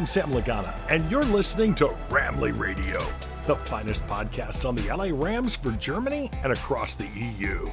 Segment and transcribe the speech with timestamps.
[0.00, 2.98] I'm Sam Lagana, and you're listening to Ramley Radio,
[3.46, 7.68] the finest podcast on the LA Rams for Germany and across the EU.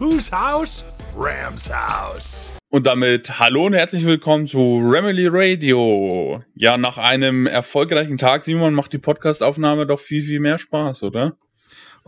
[0.00, 0.82] Whose house?
[1.14, 2.50] Rams House.
[2.70, 6.42] Und damit hallo und herzlich willkommen zu Ramley Radio.
[6.56, 11.36] Ja, nach einem erfolgreichen Tag, Simon, macht die Podcastaufnahme doch viel, viel mehr Spaß, oder?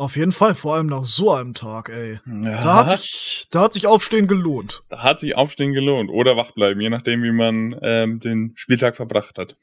[0.01, 2.21] Auf jeden Fall, vor allem nach so einem Tag, ey.
[2.25, 2.41] Ja.
[2.43, 4.83] Da, hat sich, da hat sich Aufstehen gelohnt.
[4.89, 6.09] Da hat sich Aufstehen gelohnt.
[6.09, 9.59] Oder wach bleiben, je nachdem, wie man ähm, den Spieltag verbracht hat.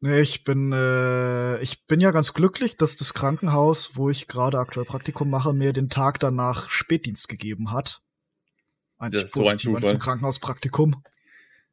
[0.00, 4.58] Nee, ich bin, äh, ich bin ja ganz glücklich, dass das Krankenhaus, wo ich gerade
[4.58, 8.00] aktuell Praktikum mache, mir den Tag danach Spätdienst gegeben hat.
[8.98, 9.98] Einzig ja, positiv so ein Zufall.
[9.98, 11.00] Krankenhauspraktikum.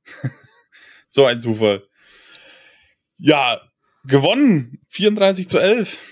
[1.10, 1.82] so ein Zufall.
[3.18, 3.60] Ja,
[4.04, 4.82] gewonnen.
[4.90, 6.12] 34 zu 11.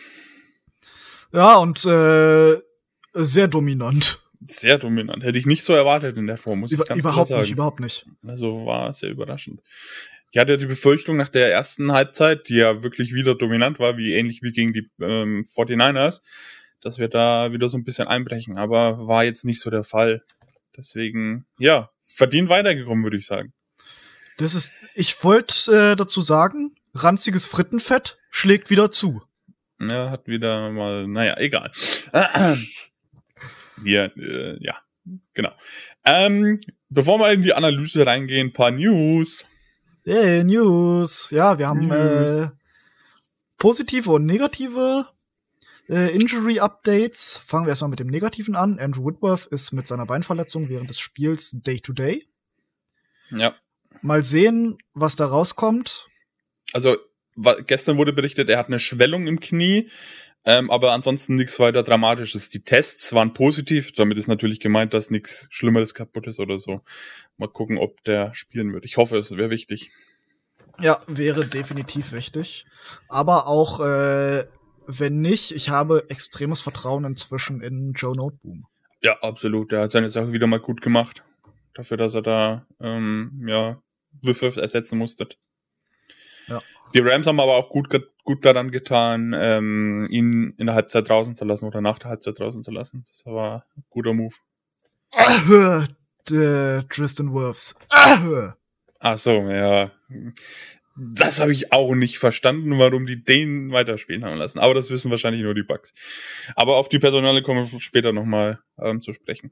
[1.34, 2.62] Ja, und äh,
[3.14, 4.22] sehr dominant.
[4.46, 5.24] Sehr dominant.
[5.24, 7.42] Hätte ich nicht so erwartet in der Form, muss Über, ich ganz Überhaupt sagen.
[7.42, 8.06] nicht, überhaupt nicht.
[8.28, 9.62] Also war sehr überraschend.
[10.32, 14.14] Ich hatte die Befürchtung nach der ersten Halbzeit, die ja wirklich wieder dominant war, wie
[14.14, 16.22] ähnlich wie gegen die ähm, 49ers,
[16.82, 18.58] dass wir da wieder so ein bisschen einbrechen.
[18.58, 20.24] Aber war jetzt nicht so der Fall.
[20.76, 23.54] Deswegen, ja, verdient weitergekommen, würde ich sagen.
[24.38, 29.22] Das ist, ich wollte äh, dazu sagen, ranziges Frittenfett schlägt wieder zu.
[29.90, 31.72] Ja, hat wieder mal, naja, egal.
[33.78, 34.78] Wir, äh, ja,
[35.34, 35.52] genau.
[36.06, 39.46] Ähm, bevor wir in die Analyse reingehen, ein paar News.
[40.06, 41.32] Hey, News.
[41.32, 42.50] Ja, wir haben Äh,
[43.58, 45.08] positive und negative
[45.90, 47.38] äh, Injury-Updates.
[47.44, 48.80] Fangen wir erstmal mit dem Negativen an.
[48.80, 52.28] Andrew Whitworth ist mit seiner Beinverletzung während des Spiels Day-to-Day.
[53.32, 53.40] -Day.
[53.40, 53.56] Ja.
[54.02, 56.10] Mal sehen, was da rauskommt.
[56.74, 56.98] Also,
[57.68, 59.90] gestern wurde berichtet, er hat eine Schwellung im Knie,
[60.46, 62.50] ähm, aber ansonsten nichts weiter Dramatisches.
[62.50, 66.82] Die Tests waren positiv, damit ist natürlich gemeint, dass nichts Schlimmeres kaputt ist oder so.
[67.38, 68.86] Mal gucken, ob der spielen wird.
[68.86, 69.92] Ich hoffe, es wäre wichtig.
[70.80, 72.66] Ja, wäre definitiv wichtig.
[73.08, 74.46] Aber auch, äh,
[74.86, 78.66] wenn nicht, ich habe extremes Vertrauen inzwischen in Joe Noteboom.
[79.02, 79.72] Ja, absolut.
[79.72, 81.24] Er hat seine Sache wieder mal gut gemacht.
[81.74, 83.82] Dafür, dass er da, ähm, ja,
[84.22, 85.28] Würfel ersetzen musste.
[86.94, 87.90] Die Rams haben aber auch gut,
[88.24, 92.40] gut daran getan, ähm, ihn in der Halbzeit draußen zu lassen oder nach der Halbzeit
[92.40, 93.04] draußen zu lassen.
[93.08, 94.36] Das war ein guter Move.
[95.12, 95.86] Ah,
[96.26, 97.76] Tristan Wirfs.
[97.90, 98.54] Ah.
[99.00, 99.92] Ach so, ja.
[100.96, 104.60] Das habe ich auch nicht verstanden, warum die den weiterspielen haben lassen.
[104.60, 105.94] Aber das wissen wahrscheinlich nur die Bugs.
[106.56, 109.52] Aber auf die Personale kommen wir später nochmal ähm, zu sprechen.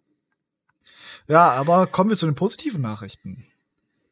[1.28, 3.48] Ja, aber kommen wir zu den positiven Nachrichten.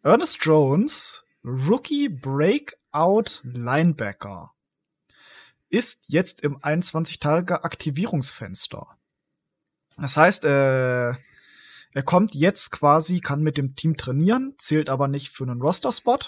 [0.03, 4.53] Ernest Jones, Rookie Break Out Linebacker
[5.69, 8.97] ist jetzt im 21-Tage-Aktivierungsfenster.
[9.97, 15.29] Das heißt, äh, er kommt jetzt quasi, kann mit dem Team trainieren, zählt aber nicht
[15.29, 16.19] für einen Roster-Spot.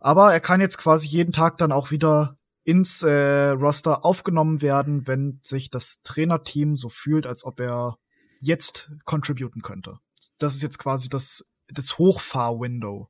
[0.00, 5.06] Aber er kann jetzt quasi jeden Tag dann auch wieder ins äh, Roster aufgenommen werden,
[5.06, 7.98] wenn sich das Trainerteam so fühlt, als ob er
[8.40, 10.00] jetzt contributen könnte.
[10.38, 13.08] Das ist jetzt quasi das, das Hochfahr-Window.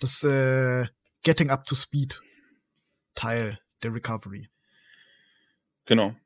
[0.00, 0.86] Das äh,
[1.22, 2.20] Getting Up to Speed
[3.14, 4.48] Teil der Recovery.
[5.86, 6.16] Genau.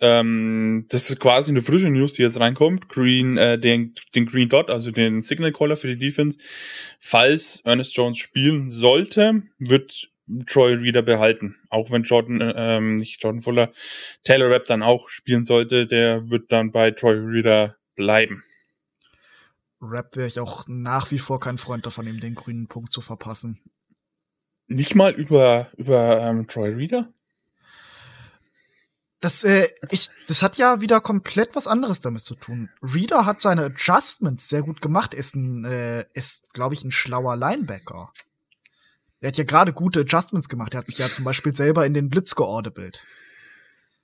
[0.00, 2.88] Ähm, das ist quasi eine frische News, die jetzt reinkommt.
[2.88, 6.38] Green, äh, den, den Green Dot, also den Signal Caller für die Defense.
[7.00, 10.08] Falls Ernest Jones spielen sollte, wird
[10.46, 11.56] Troy Reader behalten.
[11.68, 13.72] Auch wenn Jordan, äh, ähm, nicht Jordan Fuller,
[14.22, 18.44] Taylor Rapp dann auch spielen sollte, der wird dann bei Troy Reader bleiben.
[19.80, 23.00] Rap wäre ich auch nach wie vor kein Freund davon, ihm den grünen Punkt zu
[23.00, 23.60] verpassen.
[24.68, 27.08] Nicht mal über, über ähm, Troy Reader?
[29.20, 32.70] Das, äh, ich, das hat ja wieder komplett was anderes damit zu tun.
[32.82, 37.36] Reader hat seine Adjustments sehr gut gemacht, ist ein, äh, ist, glaube ich, ein schlauer
[37.36, 38.12] Linebacker.
[39.20, 40.74] Er hat ja gerade gute Adjustments gemacht.
[40.74, 43.04] Er hat sich ja zum Beispiel selber in den Blitz geordnet.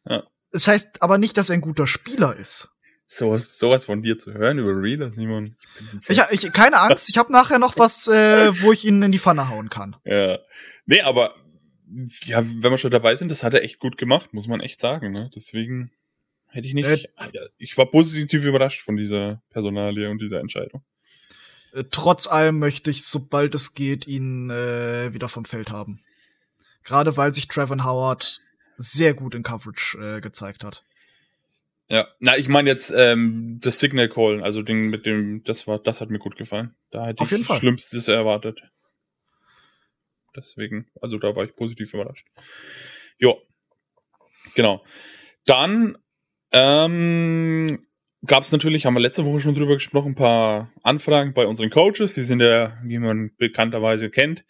[0.05, 0.25] Ja.
[0.51, 2.74] Das heißt aber nicht, dass er ein guter Spieler ist.
[3.07, 5.57] Sowas, sowas von dir zu hören über Reader, Simon.
[6.09, 9.19] Ich, ich, keine Angst, ich habe nachher noch was, äh, wo ich ihn in die
[9.19, 9.97] Pfanne hauen kann.
[10.05, 10.39] Ja.
[10.87, 11.35] Nee, aber
[12.25, 14.81] ja, wenn wir schon dabei sind, das hat er echt gut gemacht, muss man echt
[14.81, 15.13] sagen.
[15.13, 15.31] Ne?
[15.35, 15.93] Deswegen
[16.49, 16.87] hätte ich nicht.
[16.87, 17.09] Äh,
[17.59, 20.83] ich war positiv überrascht von dieser Personalie und dieser Entscheidung.
[21.75, 26.03] Äh, trotz allem möchte ich, sobald es geht, ihn äh, wieder vom Feld haben.
[26.85, 28.41] Gerade weil sich Trevor Howard
[28.77, 30.85] sehr gut in Coverage äh, gezeigt hat.
[31.89, 35.79] Ja, na, ich meine jetzt ähm, das Signal Call, also den mit dem, das war,
[35.79, 36.75] das hat mir gut gefallen.
[36.91, 37.59] Da hätte Auf jeden ich Fall.
[37.59, 38.63] Schlimmstes erwartet.
[40.35, 42.27] Deswegen, also da war ich positiv überrascht.
[43.19, 43.41] Jo,
[44.55, 44.85] genau.
[45.45, 45.99] Dann
[46.53, 47.87] ähm,
[48.27, 51.71] gab es natürlich, haben wir letzte Woche schon drüber gesprochen, ein paar Anfragen bei unseren
[51.71, 52.15] Coaches.
[52.15, 54.45] Die sind ja, wie man bekannterweise kennt,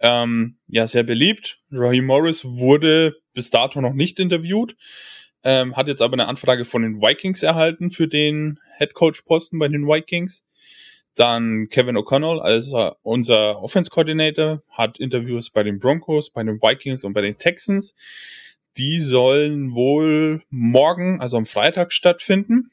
[0.00, 1.60] ähm, ja sehr beliebt.
[1.70, 4.76] Raheem Morris wurde bis dato noch nicht interviewt,
[5.44, 9.58] ähm, hat jetzt aber eine Anfrage von den Vikings erhalten für den Head Coach Posten
[9.58, 10.44] bei den Vikings.
[11.14, 17.04] Dann Kevin O'Connell, also unser Offense Coordinator, hat Interviews bei den Broncos, bei den Vikings
[17.04, 17.94] und bei den Texans.
[18.76, 22.70] Die sollen wohl morgen, also am Freitag stattfinden.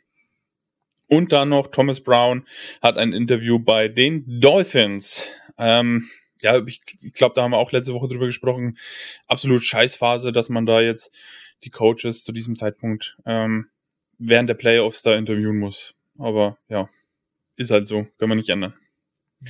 [1.07, 2.47] Und dann noch Thomas Brown
[2.81, 5.29] hat ein Interview bei den Dolphins.
[5.59, 6.09] Ähm,
[6.41, 6.81] ja, ich,
[7.13, 8.77] glaube, da haben wir auch letzte Woche drüber gesprochen.
[9.27, 11.12] Absolut Scheißphase, dass man da jetzt
[11.63, 13.69] die Coaches zu diesem Zeitpunkt ähm,
[14.17, 15.95] während der Playoffs da interviewen muss.
[16.17, 16.89] Aber ja,
[17.55, 18.73] ist halt so, können wir nicht ändern.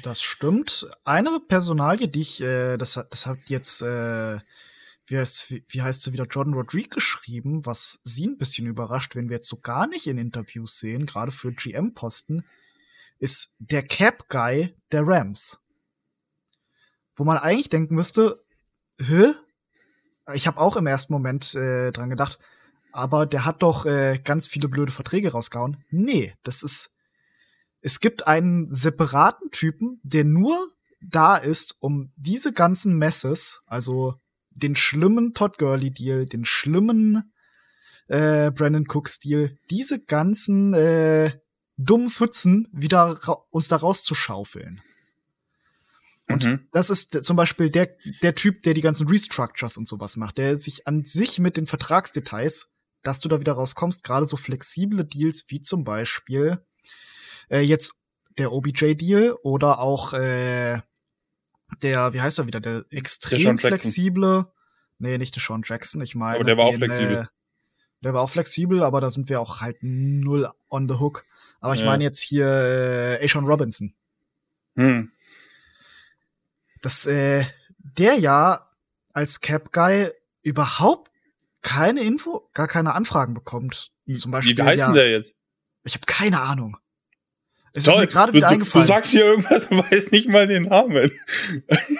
[0.03, 0.87] Das stimmt.
[1.03, 4.39] Eine Personalie, die ich, äh, das, das hat jetzt, äh,
[5.05, 9.15] wie heißt, wie, wie heißt sie wieder, Jordan Rodriguez geschrieben, was sie ein bisschen überrascht,
[9.15, 12.45] wenn wir jetzt so gar nicht in Interviews sehen, gerade für GM-Posten,
[13.19, 15.61] ist der Cap-Guy der Rams.
[17.13, 18.43] Wo man eigentlich denken müsste,
[18.99, 19.33] hä?
[20.33, 22.39] Ich habe auch im ersten Moment äh, dran gedacht,
[22.91, 25.83] aber der hat doch äh, ganz viele blöde Verträge rausgehauen.
[25.89, 26.95] Nee, das ist
[27.81, 30.67] es gibt einen separaten Typen, der nur
[31.01, 34.15] da ist, um diese ganzen Messes, also
[34.51, 37.33] den schlimmen Todd Gurley Deal, den schlimmen
[38.07, 41.39] äh, Brandon Cook Deal, diese ganzen äh,
[41.77, 43.17] dummen Pfützen wieder
[43.49, 44.81] uns da rauszuschaufeln.
[46.33, 46.67] Und mhm.
[46.71, 47.89] das ist zum Beispiel der,
[48.21, 51.67] der Typ, der die ganzen Restructures und sowas macht, der sich an sich mit den
[51.67, 52.71] Vertragsdetails,
[53.03, 56.63] dass du da wieder rauskommst, gerade so flexible Deals wie zum Beispiel
[57.49, 57.93] äh, jetzt
[58.37, 60.81] der OBJ-Deal oder auch äh,
[61.81, 64.45] der, wie heißt er wieder, der extrem der flexible,
[64.99, 66.35] nee, nicht der Sean Jackson, ich meine.
[66.35, 67.17] Aber der war auch flexibel.
[67.17, 67.25] Äh,
[68.03, 71.25] der war auch flexibel, aber da sind wir auch halt null on the hook.
[71.59, 71.85] Aber ich ja.
[71.85, 73.93] meine jetzt hier äh, Ashon Robinson.
[74.75, 75.11] Hm.
[76.81, 77.45] Das, äh,
[77.77, 78.69] der ja
[79.13, 80.09] als Cap Guy
[80.41, 81.11] überhaupt
[81.61, 83.91] keine Info, gar keine Anfragen bekommt.
[84.17, 84.57] Zum Beispiel.
[84.57, 85.33] Wie heißt ja, der jetzt?
[85.83, 86.77] Ich habe keine Ahnung.
[87.73, 87.93] Es Toll.
[87.93, 88.83] ist mir gerade wieder du, eingefallen.
[88.83, 91.11] Du sagst hier irgendwas und weißt nicht mal den Namen.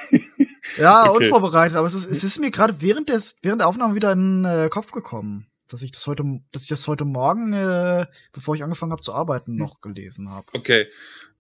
[0.78, 1.26] ja, okay.
[1.26, 4.44] unvorbereitet, aber es ist, es ist mir gerade während, des, während der Aufnahme wieder in
[4.44, 8.56] den äh, Kopf gekommen, dass ich das heute, dass ich das heute Morgen, äh, bevor
[8.56, 10.48] ich angefangen habe zu arbeiten, noch gelesen habe.
[10.54, 10.88] Okay,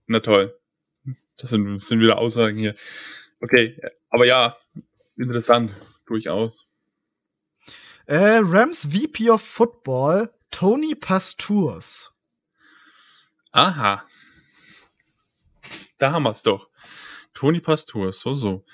[0.07, 0.57] na toll.
[1.37, 2.75] Das sind, das sind wieder Aussagen hier.
[3.41, 3.79] Okay,
[4.09, 4.57] aber ja,
[5.17, 5.71] interessant,
[6.05, 6.67] durchaus.
[8.05, 12.15] Äh, Rams VP of Football, Tony Pasturs.
[13.51, 14.05] Aha.
[15.97, 16.69] Da haben wir es doch.
[17.33, 18.65] Toni Pastor, so, so.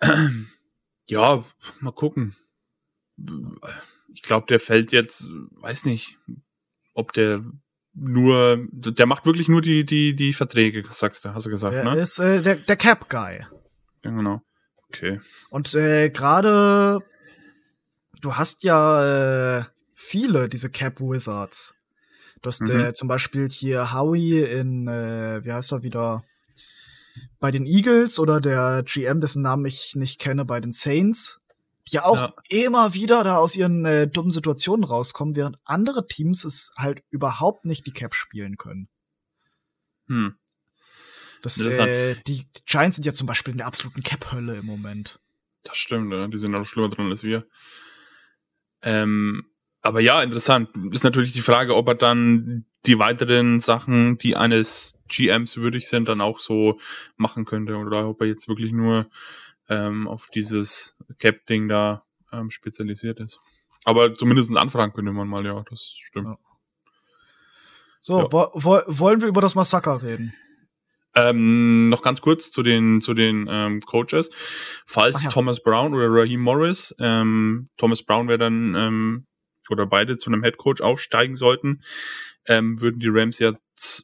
[1.10, 1.42] Ja,
[1.80, 2.36] mal gucken.
[4.12, 6.18] Ich glaube, der fällt jetzt, weiß nicht,
[6.92, 7.40] ob der
[8.00, 11.84] nur, der macht wirklich nur die, die, die Verträge, sagst du, hast du gesagt, er
[11.84, 12.00] ne?
[12.00, 13.40] Ist äh, der, der Cap-Guy.
[14.04, 14.42] Ja, genau.
[14.88, 15.20] Okay.
[15.50, 17.00] Und äh, gerade,
[18.22, 19.64] du hast ja äh,
[19.94, 21.74] viele diese Cap-Wizards.
[22.42, 22.80] Du hast mhm.
[22.80, 26.24] äh, zum Beispiel hier Howie in, äh, wie heißt er wieder,
[27.40, 31.37] bei den Eagles oder der GM, dessen Namen ich nicht kenne, bei den Saints,
[31.88, 32.34] die ja auch ja.
[32.48, 37.64] immer wieder da aus ihren äh, dummen Situationen rauskommen, während andere Teams es halt überhaupt
[37.64, 38.88] nicht die Cap spielen können.
[40.06, 40.36] Hm.
[41.42, 45.20] Das, äh, die Giants sind ja zum Beispiel in der absoluten Cap-Hölle im Moment.
[45.62, 46.26] Das stimmt, ja.
[46.26, 47.46] die sind auch schlimmer dran als wir.
[48.82, 49.46] Ähm,
[49.80, 50.70] aber ja, interessant.
[50.92, 56.08] Ist natürlich die Frage, ob er dann die weiteren Sachen, die eines GMs würdig sind,
[56.08, 56.78] dann auch so
[57.16, 59.08] machen könnte oder ob er jetzt wirklich nur
[59.68, 63.40] ähm, auf dieses Cap-Ding da ähm, spezialisiert ist.
[63.84, 66.28] Aber zumindest Anfragen könnte man mal, ja, das stimmt.
[66.28, 66.38] Ja.
[68.00, 68.32] So, ja.
[68.32, 70.34] wo, wo, wollen wir über das Massaker reden?
[71.14, 74.30] Ähm, noch ganz kurz zu den zu den ähm, Coaches.
[74.86, 75.30] Falls ja.
[75.30, 79.26] Thomas Brown oder Raheem Morris, ähm, Thomas Brown wäre dann ähm,
[79.70, 81.82] oder beide zu einem Headcoach aufsteigen sollten,
[82.46, 83.52] ähm, würden die Rams ja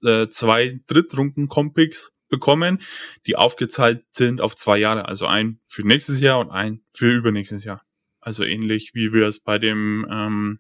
[0.02, 2.81] äh, zwei Drittrunden-Compicks bekommen,
[3.26, 5.07] die aufgezahlt sind auf zwei Jahre.
[5.09, 7.83] Also ein für nächstes Jahr und ein für übernächstes Jahr.
[8.21, 10.59] Also ähnlich wie wir es bei dem ähm,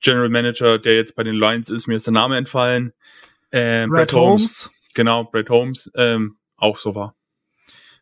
[0.00, 2.92] General Manager, der jetzt bei den Lions ist, mir ist der Name entfallen.
[3.50, 4.64] Ähm, Brad, Brad Holmes.
[4.64, 4.70] Holmes.
[4.94, 7.14] Genau, Brad Holmes ähm, auch so war.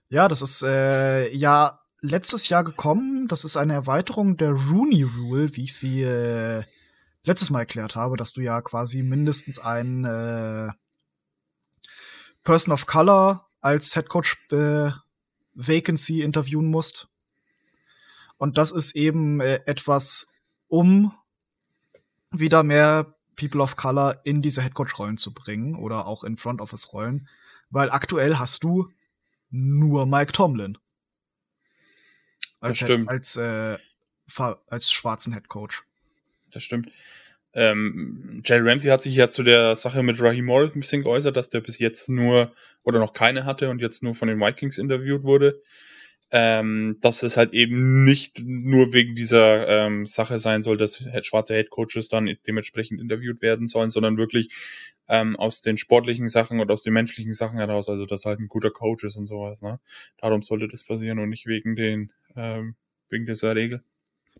[0.08, 3.28] Ja, das ist äh, ja letztes Jahr gekommen.
[3.28, 6.64] Das ist eine Erweiterung der Rooney Rule, wie ich sie äh,
[7.24, 10.72] letztes Mal erklärt habe, dass du ja quasi mindestens einen äh,
[12.46, 14.90] Person of Color als Headcoach äh,
[15.54, 17.08] Vacancy interviewen musst.
[18.38, 20.32] Und das ist eben äh, etwas,
[20.68, 21.12] um
[22.30, 27.28] wieder mehr People of Color in diese Headcoach-Rollen zu bringen oder auch in Front Office-Rollen,
[27.70, 28.90] weil aktuell hast du
[29.50, 30.78] nur Mike Tomlin
[32.60, 33.08] als, Das stimmt.
[33.08, 33.76] als, äh,
[34.68, 35.82] als schwarzen Headcoach.
[36.50, 36.90] Das stimmt.
[37.56, 41.34] Ähm, Jerry Ramsey hat sich ja zu der Sache mit Raheem Morris ein bisschen geäußert,
[41.36, 44.76] dass der bis jetzt nur oder noch keine hatte und jetzt nur von den Vikings
[44.76, 45.62] interviewt wurde.
[46.30, 51.54] Ähm, dass es halt eben nicht nur wegen dieser ähm, Sache sein soll, dass schwarze
[51.54, 54.52] Head Coaches dann dementsprechend interviewt werden sollen, sondern wirklich
[55.08, 58.48] ähm, aus den sportlichen Sachen und aus den menschlichen Sachen heraus, also dass halt ein
[58.48, 59.62] guter Coach ist und sowas.
[59.62, 59.78] Ne?
[60.18, 62.74] Darum sollte das passieren und nicht wegen den ähm,
[63.08, 63.82] wegen dieser Regel.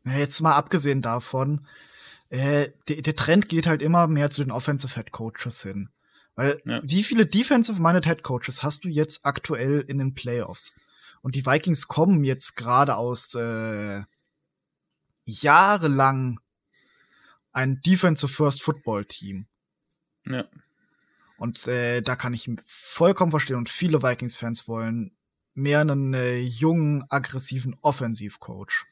[0.04, 1.66] Jetzt mal abgesehen davon,
[2.28, 5.90] äh, der, der Trend geht halt immer mehr zu den Offensive Head Coaches hin.
[6.35, 6.80] Weil Ja.
[6.85, 10.76] wie viele Defensive-Minded Head Coaches hast du jetzt aktuell in den Playoffs?
[11.23, 14.02] Und die Vikings kommen jetzt gerade aus äh,
[15.25, 16.40] jahrelang
[17.52, 19.47] ein Defensive First Football Team.
[20.26, 20.45] Ja.
[21.38, 23.56] Und äh, da kann ich vollkommen verstehen.
[23.56, 25.16] Und viele Vikings-Fans wollen
[25.54, 28.85] mehr einen äh, jungen, aggressiven Offensivcoach.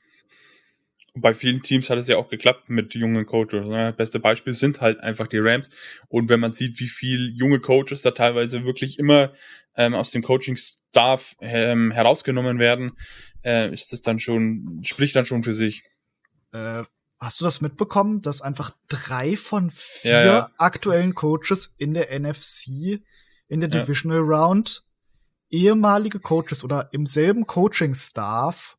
[1.16, 3.66] Bei vielen Teams hat es ja auch geklappt mit jungen Coaches.
[3.66, 3.94] Ne?
[3.96, 5.70] Beste Beispiel sind halt einfach die Rams.
[6.08, 9.32] Und wenn man sieht, wie viel junge Coaches da teilweise wirklich immer
[9.76, 12.98] ähm, aus dem Coaching-Staff ähm, herausgenommen werden,
[13.44, 15.84] äh, ist das dann schon, spricht dann schon für sich.
[16.52, 16.82] Äh,
[17.20, 20.50] hast du das mitbekommen, dass einfach drei von vier Ja, ja.
[20.58, 23.02] aktuellen Coaches in der NFC,
[23.46, 23.82] in der Ja.
[23.82, 24.82] Divisional Round,
[25.48, 28.76] ehemalige Coaches oder im selben Coaching-Staff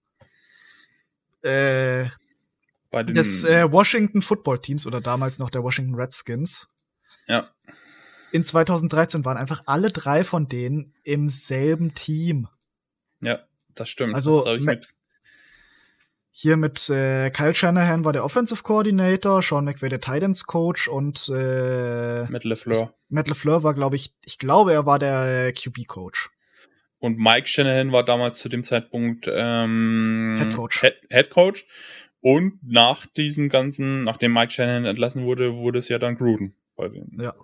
[1.43, 2.07] äh,
[2.95, 6.69] Bei den, des äh, Washington Football Teams oder damals noch der Washington Redskins
[7.27, 7.49] ja,
[8.31, 12.47] in 2013 waren einfach alle drei von denen im selben Team.
[13.19, 13.39] ja,
[13.75, 14.15] das stimmt.
[14.15, 14.87] Also, das ich mit,
[16.31, 21.29] Hier mit äh, Kyle Shanahan war der Offensive Coordinator, Sean McVay der Titans Coach und
[21.35, 22.93] äh, mit LeFleur.
[23.09, 26.29] Matt LeFleur war, glaube ich, ich glaube, er war der QB Coach.
[26.97, 30.81] Und Mike Shanahan war damals zu dem Zeitpunkt ähm, Head Coach.
[30.81, 31.65] Head, Head Coach.
[32.27, 36.87] Und nach diesen ganzen, nachdem Mike Shanahan entlassen wurde, wurde es ja dann Gruden bei
[36.89, 37.35] den, Ja.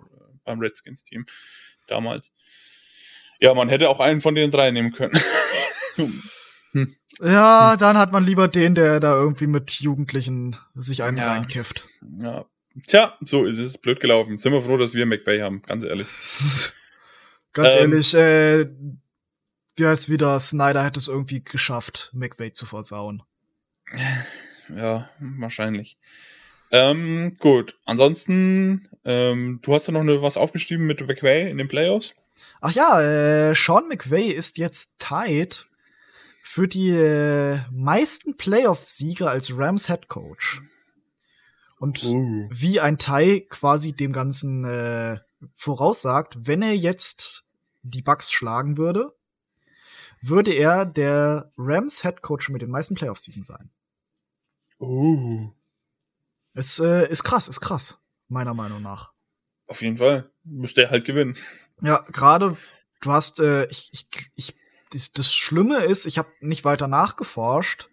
[0.44, 1.24] beim Redskins-Team
[1.86, 2.32] damals.
[3.38, 5.16] Ja, man hätte auch einen von den drei nehmen können.
[7.22, 11.28] Ja, dann hat man lieber den, der da irgendwie mit Jugendlichen sich einen Ja.
[11.32, 11.88] reinkifft.
[12.18, 12.46] ja.
[12.86, 13.76] Tja, so ist es.
[13.76, 14.38] Blöd gelaufen.
[14.38, 16.06] Sind wir froh, dass wir McVay haben, ganz ehrlich.
[17.52, 17.80] Ganz Ähm.
[17.92, 18.66] ehrlich, äh,
[19.76, 23.22] wie heißt wieder, Snyder hätte es irgendwie geschafft, McVay zu versauen.
[24.76, 25.96] Ja, wahrscheinlich.
[26.70, 27.78] Ähm, gut.
[27.84, 32.14] Ansonsten, ähm, du hast ja noch eine, was aufgeschrieben mit McVay in den Playoffs?
[32.60, 35.66] Ach ja, äh, Sean McVay ist jetzt tied
[36.42, 40.62] für die äh, meisten Playoff-Siege als Rams Head Coach.
[41.78, 42.48] Und Uh.
[42.50, 45.18] wie ein Tie quasi dem Ganzen äh,
[45.54, 47.44] voraussagt, wenn er jetzt
[47.82, 49.12] die Bucks schlagen würde,
[50.20, 53.70] würde er der Rams Head Coach mit den meisten Playoff-Siegen sein.
[54.82, 55.52] Uh.
[56.54, 57.98] Ist, äh, ist krass, ist krass,
[58.28, 59.12] meiner Meinung nach.
[59.68, 60.30] Auf jeden Fall.
[60.42, 61.36] Müsste er halt gewinnen.
[61.80, 62.56] Ja, gerade
[63.00, 64.56] du hast, äh, ich, ich, ich,
[64.90, 67.88] das, das Schlimme ist, ich habe nicht weiter nachgeforscht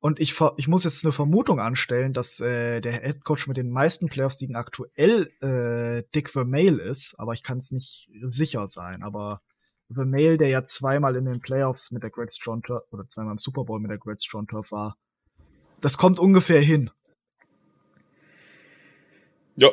[0.00, 3.70] und ich, ich muss jetzt eine Vermutung anstellen, dass äh, der Head Coach mit den
[3.70, 9.02] meisten Playoff-Siegen aktuell äh, Dick Vermeil ist, aber ich kann es nicht sicher sein.
[9.02, 9.42] Aber
[9.92, 13.38] Vermeil, der ja zweimal in den Playoffs mit der Great Strong Turf oder zweimal im
[13.38, 14.96] Super Bowl mit der Great Strong Turf war,
[15.84, 16.90] das kommt ungefähr hin.
[19.56, 19.68] Ja.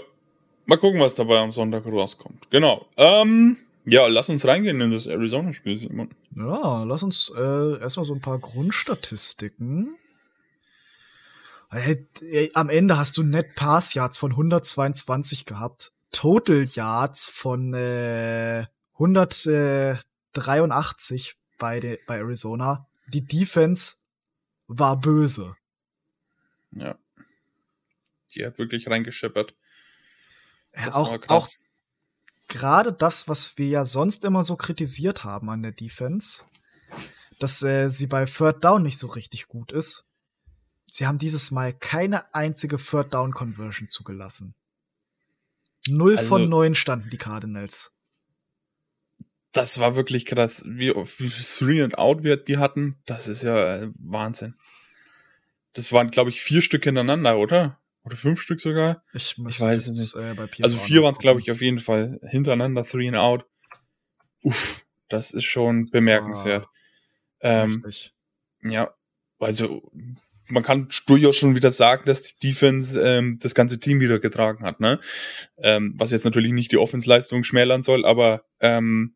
[0.66, 2.52] Mal gucken, was dabei am Sonntag rauskommt.
[2.52, 2.86] Genau.
[2.98, 6.10] Ähm, ja, lass uns reingehen in das Arizona-Spiel, Simon.
[6.36, 9.96] Ja, lass uns äh, erstmal so ein paar Grundstatistiken.
[11.72, 17.74] Äh, äh, am Ende hast du Net Pass Yards von 122 gehabt, Total Yards von
[17.74, 18.66] äh,
[18.96, 22.90] 183 bei, de, bei Arizona.
[23.08, 23.94] Die Defense
[24.68, 25.56] war böse.
[26.72, 26.98] Ja.
[28.34, 29.54] Die hat wirklich reingeschippert.
[30.76, 31.50] Ja, auch auch
[32.48, 36.44] gerade das, was wir ja sonst immer so kritisiert haben an der Defense,
[37.40, 40.06] dass äh, sie bei Third Down nicht so richtig gut ist.
[40.88, 44.56] Sie haben dieses Mal keine einzige Third Down Conversion zugelassen.
[45.88, 47.92] Null Also- von neun standen die Cardinals.
[49.54, 50.64] Das war wirklich krass.
[50.66, 54.56] Wie, wie Three and Out wir die hatten, das ist ja äh, Wahnsinn.
[55.74, 57.80] Das waren, glaube ich, vier Stück hintereinander, oder?
[58.04, 59.04] Oder fünf Stück sogar?
[59.14, 60.16] Ich, weiß es nicht.
[60.16, 62.20] Äh, Also vier waren es, glaube ich, auf jeden Fall.
[62.24, 63.46] Hintereinander, Three and Out.
[64.44, 66.68] Uff, das ist schon bemerkenswert.
[67.42, 67.86] Ähm,
[68.64, 68.92] ja,
[69.40, 69.92] also
[70.48, 74.66] man kann durchaus schon wieder sagen, dass die Defense ähm, das ganze Team wieder getragen
[74.66, 75.00] hat, ne?
[75.58, 79.16] Ähm, was jetzt natürlich nicht die Offense-Leistung schmälern soll, aber ähm,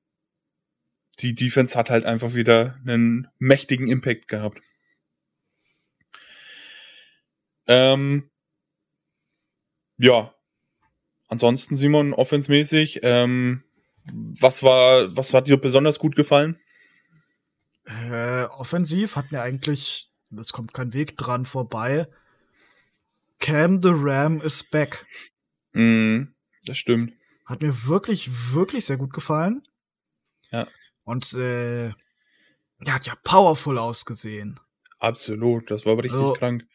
[1.19, 4.62] die Defense hat halt einfach wieder einen mächtigen Impact gehabt.
[7.67, 8.29] Ähm,
[9.98, 10.34] ja.
[11.27, 13.63] Ansonsten, Simon, offensmäßig, ähm,
[14.05, 16.60] was war, was hat dir besonders gut gefallen?
[17.86, 22.07] Äh, offensiv hat mir eigentlich, es kommt kein Weg dran vorbei.
[23.39, 25.05] Cam the Ram is back.
[25.74, 26.25] Mm,
[26.65, 27.13] das stimmt.
[27.45, 29.63] Hat mir wirklich, wirklich sehr gut gefallen.
[30.51, 30.67] Ja.
[31.03, 31.93] Und äh,
[32.79, 34.60] der hat ja powerful ausgesehen.
[35.00, 36.65] Absolut, das war aber richtig Also, krank.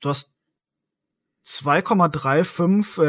[0.00, 0.35] Du hast
[1.46, 3.02] 2,35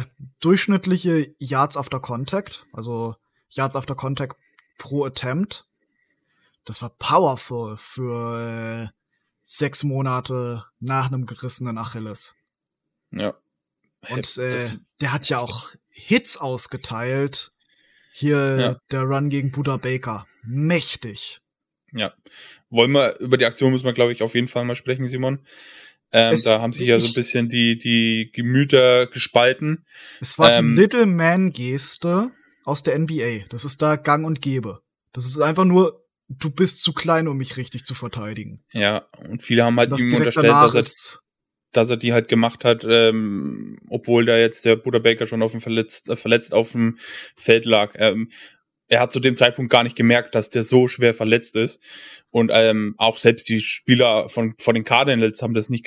[0.00, 0.04] äh,
[0.40, 3.14] durchschnittliche Yards after Contact, also
[3.50, 4.36] Yards after Contact
[4.78, 5.66] pro Attempt.
[6.64, 8.88] Das war powerful für äh,
[9.42, 12.36] sechs Monate nach einem gerissenen Achilles.
[13.10, 13.34] Ja.
[14.08, 14.70] Und äh,
[15.00, 17.52] der hat ja auch Hits ausgeteilt.
[18.12, 18.76] Hier Ja.
[18.90, 20.26] der Run gegen Buddha Baker.
[20.42, 21.40] Mächtig.
[21.92, 22.14] Ja.
[22.70, 25.40] Wollen wir, über die Aktion müssen wir, glaube ich, auf jeden Fall mal sprechen, Simon.
[26.12, 29.84] Ähm, da haben sich ja so ein bisschen die, die Gemüter gespalten.
[30.20, 32.30] Es war Ähm, die Little Man-Geste
[32.64, 33.46] aus der NBA.
[33.50, 34.80] Das ist da gang und gäbe.
[35.12, 38.62] Das ist einfach nur, du bist zu klein, um mich richtig zu verteidigen.
[38.72, 41.22] Ja, und viele haben halt ihm unterstellt, dass er, ist,
[41.72, 45.52] dass er die halt gemacht hat, ähm, obwohl da jetzt der Buddha Baker schon auf
[45.52, 46.98] dem verletzt, äh, verletzt auf dem
[47.36, 47.92] Feld lag.
[47.96, 48.30] Ähm,
[48.88, 51.80] er hat zu dem Zeitpunkt gar nicht gemerkt, dass der so schwer verletzt ist.
[52.30, 55.86] Und ähm, auch selbst die Spieler von, von den Cardinals haben das nicht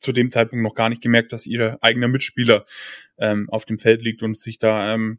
[0.00, 2.66] zu dem Zeitpunkt noch gar nicht gemerkt, dass ihr eigener Mitspieler
[3.18, 5.18] ähm, auf dem Feld liegt und sich da ähm,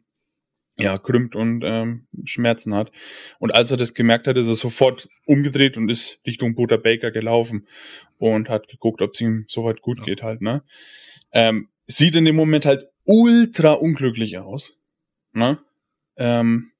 [0.76, 2.92] ja krümmt und ähm, Schmerzen hat.
[3.38, 7.10] Und als er das gemerkt hat, ist er sofort umgedreht und ist Richtung Buddha Baker
[7.10, 7.66] gelaufen
[8.18, 10.04] und hat geguckt, ob es ihm soweit gut Ja.
[10.04, 10.62] geht halt, ne?
[11.32, 14.74] Ähm, sieht in dem Moment halt ultra unglücklich aus.
[15.32, 15.58] Ne?
[16.16, 16.72] Ähm,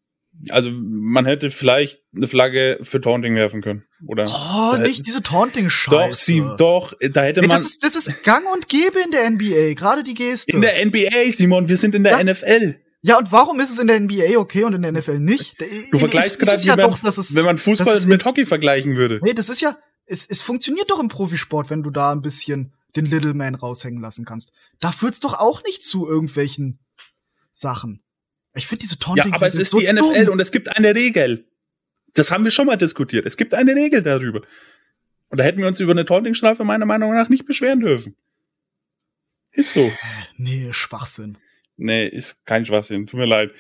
[0.51, 3.85] also man hätte vielleicht eine Flagge für Taunting werfen können.
[4.07, 6.09] Oder oh, nicht hätten- diese Taunting-Scheiße.
[6.09, 9.29] doch, sie, doch, da hätte man das, ist, das ist gang und gäbe in der
[9.31, 10.53] NBA, gerade die Geste.
[10.53, 12.25] in der NBA, Simon, wir sind in der Ja.
[12.25, 12.77] NFL.
[13.03, 15.57] ja, und warum ist es in der NBA okay und in der NFL nicht?
[15.91, 18.97] Du vergleichst gerade, ja wie man- doch, dass es, Wenn man Fußball mit Hockey vergleichen
[18.97, 19.21] würde.
[19.23, 22.73] Nee, das ist ja, es, es funktioniert doch im Profisport, wenn du da ein bisschen
[22.97, 24.53] den Little Man raushängen lassen kannst.
[24.81, 26.79] Da führt's doch auch nicht zu irgendwelchen
[27.53, 28.03] Sachen.
[28.59, 30.35] Ich finde diese Ja, Taunting aber es ist so die NFL dumm.
[30.35, 31.47] und es gibt eine Regel.
[32.15, 33.27] Das haben wir schon mal diskutiert.
[33.27, 34.43] Es gibt eine Regel darüber.
[35.31, 38.17] Und da hätten wir uns über eine Taunting-Strafe meiner Meinung nach nicht beschweren dürfen.
[39.53, 39.91] Ist so.
[40.37, 41.39] Nee, Schwachsinn.
[41.77, 43.07] Nee, ist kein Schwachsinn.
[43.07, 43.51] Tut mir leid.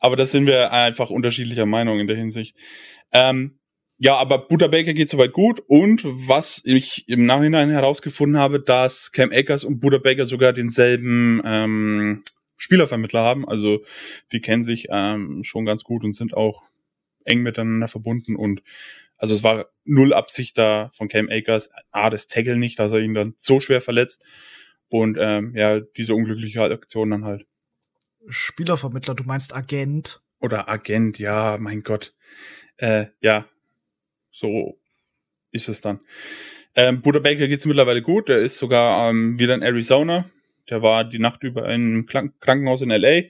[0.00, 2.56] Aber das sind wir einfach unterschiedlicher Meinung in der Hinsicht.
[3.12, 3.58] Ähm,
[3.98, 5.62] ja, aber Buddha Baker geht soweit gut.
[5.66, 11.40] Und was ich im Nachhinein herausgefunden habe, dass Cam Akers und Buddha Baker sogar denselben
[11.44, 12.22] ähm,
[12.64, 13.46] Spielervermittler haben.
[13.46, 13.84] Also
[14.32, 16.62] die kennen sich ähm, schon ganz gut und sind auch
[17.24, 18.36] eng miteinander verbunden.
[18.36, 18.62] Und
[19.16, 21.70] also es war null Absicht da von Cam Akers.
[21.92, 24.24] A, das Tackle nicht, dass er ihn dann so schwer verletzt.
[24.88, 27.46] Und ähm, ja, diese unglückliche Aktion dann halt.
[28.28, 30.22] Spielervermittler, du meinst Agent.
[30.40, 32.14] Oder Agent, ja, mein Gott.
[32.76, 33.46] Äh, ja,
[34.30, 34.78] so
[35.50, 36.00] ist es dann.
[36.74, 38.28] Ähm, Buddha Baker geht's mittlerweile gut.
[38.28, 40.30] Der ist sogar ähm, wieder in Arizona.
[40.70, 43.22] Der war die Nacht über in einem Krank Krankenhaus in LA.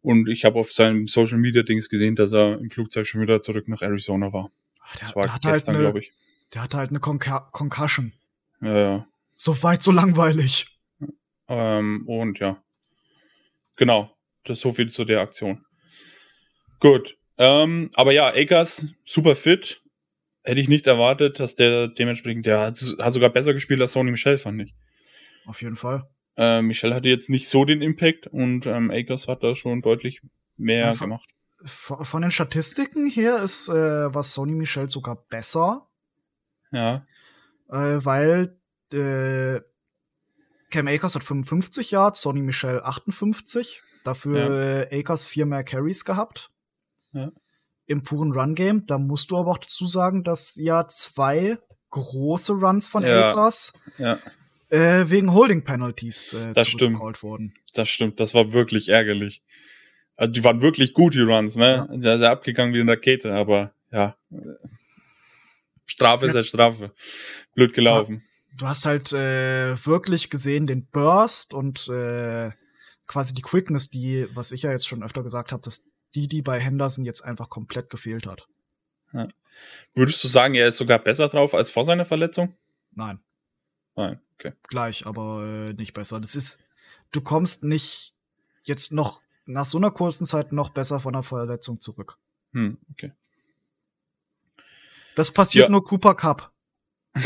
[0.00, 3.40] Und ich habe auf seinem Social Media Dings gesehen, dass er im Flugzeug schon wieder
[3.40, 4.50] zurück nach Arizona war.
[4.80, 6.12] Ah, Der, Das war der halt gestern, eine, glaube ich.
[6.52, 8.12] der hatte halt eine Conca Concussion.
[8.60, 9.06] Ja, ja.
[9.34, 10.66] So weit, so langweilig.
[11.48, 12.62] Ähm, und ja.
[13.76, 14.14] Genau.
[14.44, 15.64] Das ist so viel zu der Aktion.
[16.80, 17.16] Gut.
[17.38, 19.82] Ähm, aber ja, Akers, super fit.
[20.44, 24.10] Hätte ich nicht erwartet, dass der dementsprechend, der hat, hat sogar besser gespielt als Sony
[24.10, 24.74] Michel, fand ich.
[25.46, 26.08] Auf jeden Fall.
[26.36, 30.22] Äh, Michel hatte jetzt nicht so den Impact und ähm, Akers hat da schon deutlich
[30.56, 31.28] mehr Ja, von- gemacht.
[31.64, 35.88] Von den Statistiken her ist äh, was Sony Michel sogar besser,
[36.72, 37.06] Ja,
[37.70, 38.58] äh, weil
[38.92, 39.60] äh,
[40.70, 43.82] Cam Akers hat 55 Yards, Sonny Michel 58.
[44.04, 46.50] Dafür äh, Akers vier mehr Carries gehabt.
[47.12, 47.30] Ja.
[47.86, 48.86] Im puren Run-Game.
[48.86, 51.58] Da musst du aber auch dazu sagen, dass ja zwei
[51.90, 53.30] große Runs von Ja.
[53.30, 54.18] Akers ja,
[54.72, 56.80] äh, wegen Holding Penalties äh, Das stimmt.
[56.80, 57.54] zurückgecallt wurden.
[57.74, 58.18] das stimmt.
[58.18, 59.42] Das war wirklich ärgerlich.
[60.16, 61.88] Also die waren wirklich gut, die Runs, ne?
[61.98, 64.16] Sehr, sehr abgegangen wie eine Rakete, aber ja.
[65.86, 66.92] Strafe ist ja Strafe.
[67.54, 68.22] Blöd gelaufen.
[68.56, 72.50] du hast halt äh, wirklich gesehen den Burst und äh,
[73.06, 76.42] quasi die Quickness, die, was ich ja jetzt schon öfter gesagt habe, dass die, die
[76.42, 78.46] bei Henderson jetzt einfach komplett gefehlt hat.
[79.94, 82.56] Würdest du sagen, er ist sogar besser drauf als vor seiner Verletzung?
[82.92, 83.20] Nein.
[83.96, 84.52] Nein, okay.
[84.68, 86.20] Gleich, aber äh, nicht besser.
[86.20, 86.58] Das ist,
[87.12, 88.14] du kommst nicht
[88.64, 92.18] jetzt noch nach so einer kurzen Zeit noch besser von einer Verletzung zurück.
[92.52, 93.12] Hm, okay.
[95.16, 95.70] Das passiert Ja.
[95.70, 96.52] nur Cooper Cup.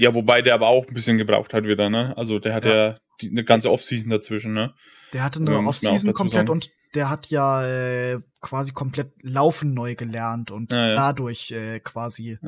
[0.00, 2.16] Ja, wobei der aber auch ein bisschen gebraucht hat wieder, ne?
[2.16, 2.74] Also der hat Ja.
[2.90, 4.72] ja, die, eine ganze Offseason dazwischen, ne?
[5.12, 10.52] Der hatte eine Offseason komplett und der hat ja äh, quasi komplett Laufen neu gelernt
[10.52, 12.38] und Ja, dadurch äh, quasi.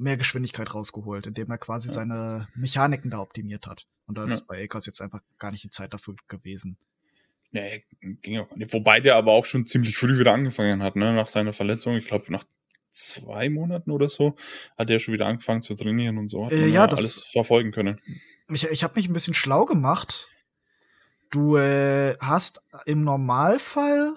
[0.00, 1.94] Mehr Geschwindigkeit rausgeholt, indem er quasi Ja.
[1.94, 3.86] seine Mechaniken da optimiert hat.
[4.06, 4.44] Und da ist Ja.
[4.48, 6.76] bei Akers jetzt einfach gar nicht die Zeit dafür gewesen.
[7.52, 7.84] Nee,
[8.22, 8.72] ging auch nicht.
[8.72, 11.12] Wobei der aber auch schon ziemlich früh wieder angefangen hat, ne?
[11.14, 11.96] Nach seiner Verletzung.
[11.96, 12.44] Ich glaube, nach
[12.92, 14.36] zwei Monaten oder so
[14.78, 16.46] hat er schon wieder angefangen zu trainieren und so.
[16.46, 18.00] Hat Äh, ja, das- alles verfolgen können.
[18.52, 20.28] Ich, ich habe mich ein bisschen schlau gemacht.
[21.30, 24.16] Du äh, hast im Normalfall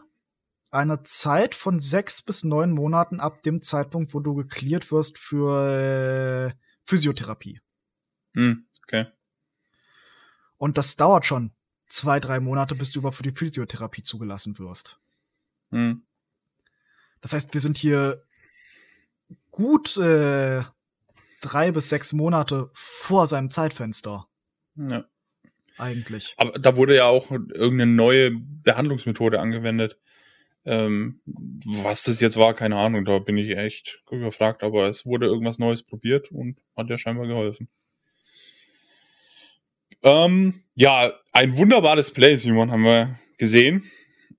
[0.73, 6.51] eine Zeit von sechs bis neun Monaten ab dem Zeitpunkt, wo du geklärt wirst für
[6.51, 6.55] äh,
[6.85, 7.61] Physiotherapie.
[8.33, 9.07] Hm, okay.
[10.57, 11.51] Und das dauert schon
[11.87, 14.99] zwei, drei Monate, bis du überhaupt für die Physiotherapie zugelassen wirst.
[15.71, 16.05] Hm.
[17.21, 18.23] Das heißt, wir sind hier
[19.51, 20.63] gut äh,
[21.41, 24.27] drei bis sechs Monate vor seinem Zeitfenster
[24.75, 25.05] Ja.
[25.77, 26.33] eigentlich.
[26.37, 29.99] Aber da wurde ja auch irgendeine neue Behandlungsmethode angewendet.
[30.65, 35.25] Ähm, was das jetzt war, keine Ahnung, da bin ich echt überfragt, aber es wurde
[35.25, 37.67] irgendwas Neues probiert und hat ja scheinbar geholfen.
[40.03, 43.89] Ähm, ja, ein wunderbares Play, Simon, haben wir gesehen.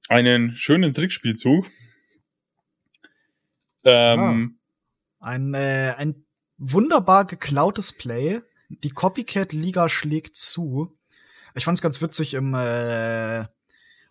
[0.09, 1.71] Einen schönen Trickspielzug.
[3.85, 4.59] Ähm,
[5.21, 6.25] Ein, äh, ein
[6.59, 8.41] wunderbar geklautes Play.
[8.69, 10.97] Die Copycat-Liga schlägt zu.
[11.55, 13.43] Ich fand's ganz witzig im äh,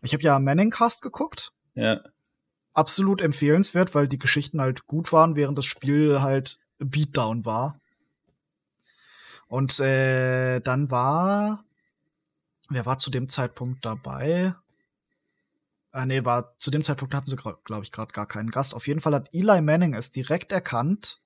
[0.02, 1.54] Ich habe ja Manningcast geguckt.
[1.76, 2.02] Ja,
[2.74, 7.80] Absolut empfehlenswert, weil die Geschichten halt gut waren, während das Spiel halt Beatdown war.
[9.48, 11.64] Und äh, dann war.
[12.70, 14.56] Wer war zu dem Zeitpunkt dabei?
[15.92, 18.74] Ah, nee, war zu dem Zeitpunkt hatten sie, glaube ich, gerade gar keinen Gast.
[18.74, 21.22] Auf jeden Fall hat Eli Manning es direkt erkannt,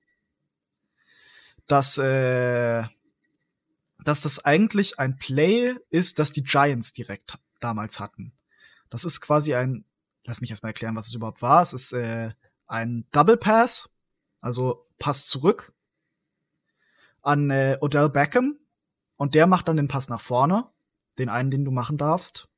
[1.66, 2.84] dass, äh,
[4.04, 8.34] dass das eigentlich ein Play ist, das die Giants direkt damals hatten.
[8.90, 9.86] Das ist quasi ein,
[10.28, 11.62] lass mich erstmal erklären, was es überhaupt war.
[11.62, 12.30] Es ist äh,
[12.66, 13.90] ein Double Pass,
[14.40, 15.72] also Pass zurück
[17.22, 18.58] an äh, Odell Beckham
[19.16, 20.68] und der macht dann den Pass nach vorne,
[21.18, 22.48] den einen, den du machen darfst.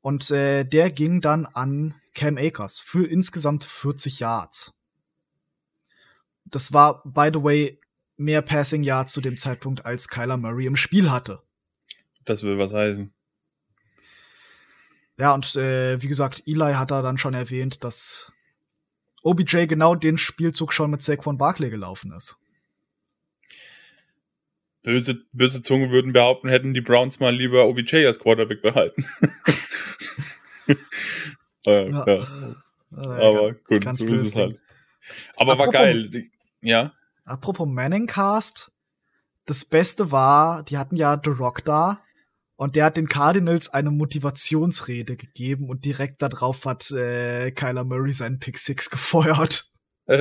[0.00, 4.74] Und äh, der ging dann an Cam Akers für insgesamt 40 Yards.
[6.44, 7.80] Das war, by the way,
[8.16, 11.40] mehr Passing Yards zu dem Zeitpunkt, als Kyler Murray im Spiel hatte.
[12.24, 13.12] das will was heißen.
[15.22, 18.32] Ja, und äh, wie gesagt, Eli hat da dann schon erwähnt, dass
[19.22, 22.38] OBJ genau den Spielzug schon mit Saquon Barkley gelaufen ist.
[24.82, 29.06] Böse, böse Zungen würden behaupten, hätten die Browns mal lieber OBJ als Quarterback behalten.
[31.66, 32.04] äh, Ja.
[32.04, 32.14] ja.
[32.14, 34.58] Äh, Aber gut, ganz so ist es halt.
[35.36, 36.08] Aber war Apropos- geil.
[36.08, 36.32] Die-
[36.62, 36.92] Ja.
[37.24, 38.72] Apropos Manningcast,
[39.46, 42.00] das Beste war, die hatten ja The Rock da
[42.62, 48.12] und der hat den Cardinals eine Motivationsrede gegeben und direkt darauf hat äh, Kyler Murray
[48.12, 49.66] seinen Pick Six gefeuert.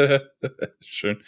[0.81, 1.23] Schön.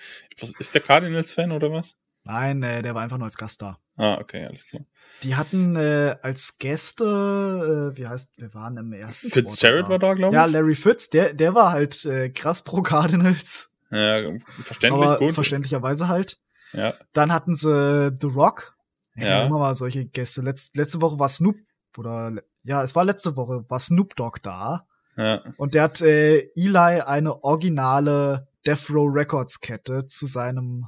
[0.60, 1.96] Ist der Cardinals-Fan oder was?
[2.24, 3.80] Nein, äh, der war einfach nur als Gast da.
[3.96, 4.84] Ah, okay, alles klar.
[5.22, 10.14] Die hatten äh, als Gäste, äh, wie heißt, wir waren im ersten Fitzgerald war da,
[10.14, 10.52] glaube Ja, ich.
[10.54, 13.70] Larry Fitz, der, der war halt äh, krass pro Cardinals.
[13.92, 14.22] Ja,
[14.64, 15.34] verständlich aber gut.
[15.34, 16.40] verständlicherweise halt.
[16.74, 18.73] Ja, Dann hatten sie The Rock.
[19.16, 19.28] Ja.
[19.28, 19.46] Ja.
[19.46, 20.42] Immer mal solche Gäste.
[20.42, 21.56] Letz, letzte Woche war Snoop,
[21.98, 24.88] oder ja, es war letzte Woche, war Snoop Dogg da.
[25.18, 25.44] ja.
[25.58, 30.88] Und der hat äh, Eli eine originale Death Row Records Kette zu seinem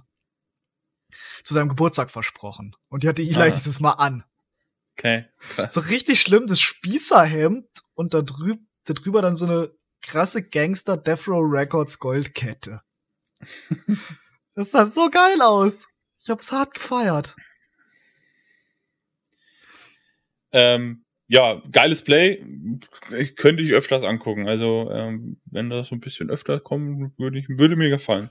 [1.44, 2.76] zu seinem Geburtstag versprochen.
[2.90, 3.50] Und die hatte Eli Ah.
[3.50, 4.24] dieses Mal an.
[4.98, 5.74] Okay, krass.
[5.74, 10.98] So richtig schlimm, das Spießerhemd und da, drüb, da drüber dann so eine krasse Gangster
[10.98, 12.82] Death Row Records Goldkette.
[14.56, 15.88] das sah so geil aus.
[16.22, 17.36] Ich hab's hart gefeiert.
[20.56, 22.46] Ähm, ja, geiles Play.
[23.36, 24.48] Könnte ich öfters angucken.
[24.48, 28.30] Also, ähm, wenn das so ein bisschen öfter kommt, würde ich, würde mir gefallen.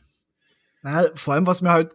[0.83, 1.93] Naja, vor allem, was mir halt,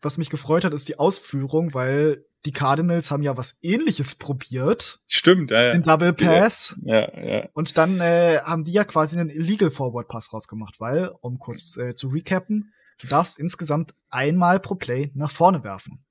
[0.00, 5.00] was mich gefreut hat, ist die Ausführung, weil die Cardinals haben ja was ähnliches probiert.
[5.06, 5.96] Stimmt, ja, Den ja.
[5.96, 6.80] Double Pass.
[6.84, 7.48] Ja, ja.
[7.52, 11.76] Und dann äh, haben die ja quasi einen Illegal Forward Pass rausgemacht, weil, um kurz
[11.76, 16.02] äh, zu recappen, du darfst insgesamt einmal pro Play nach vorne werfen.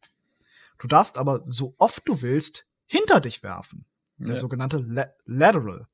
[0.78, 3.86] Du darfst aber so oft du willst hinter dich werfen.
[4.18, 4.36] Der ja.
[4.36, 5.88] sogenannte La Lateral.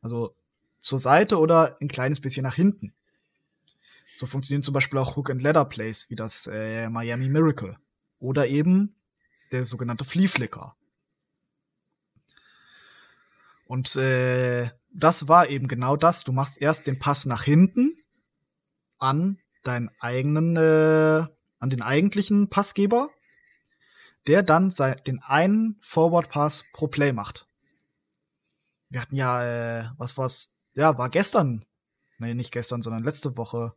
[0.00, 0.36] Also
[0.78, 2.92] zur Seite oder ein kleines bisschen nach hinten.
[4.14, 7.76] So funktionieren zum Beispiel auch Hook and Ladder Plays wie das äh, Miami Miracle
[8.20, 8.94] oder eben
[9.50, 10.76] der sogenannte Flea Flicker.
[13.66, 16.22] Und äh, das war eben genau das.
[16.24, 17.96] Du machst erst den Pass nach hinten
[18.98, 21.26] an deinen eigenen, äh,
[21.58, 23.10] an den eigentlichen Passgeber,
[24.26, 27.46] der dann sein, den einen Forward Pass pro Play macht.
[28.88, 30.56] Wir hatten ja, äh, was war's?
[30.74, 31.64] Ja, war gestern.
[32.18, 33.74] Nee, nicht gestern, sondern letzte Woche,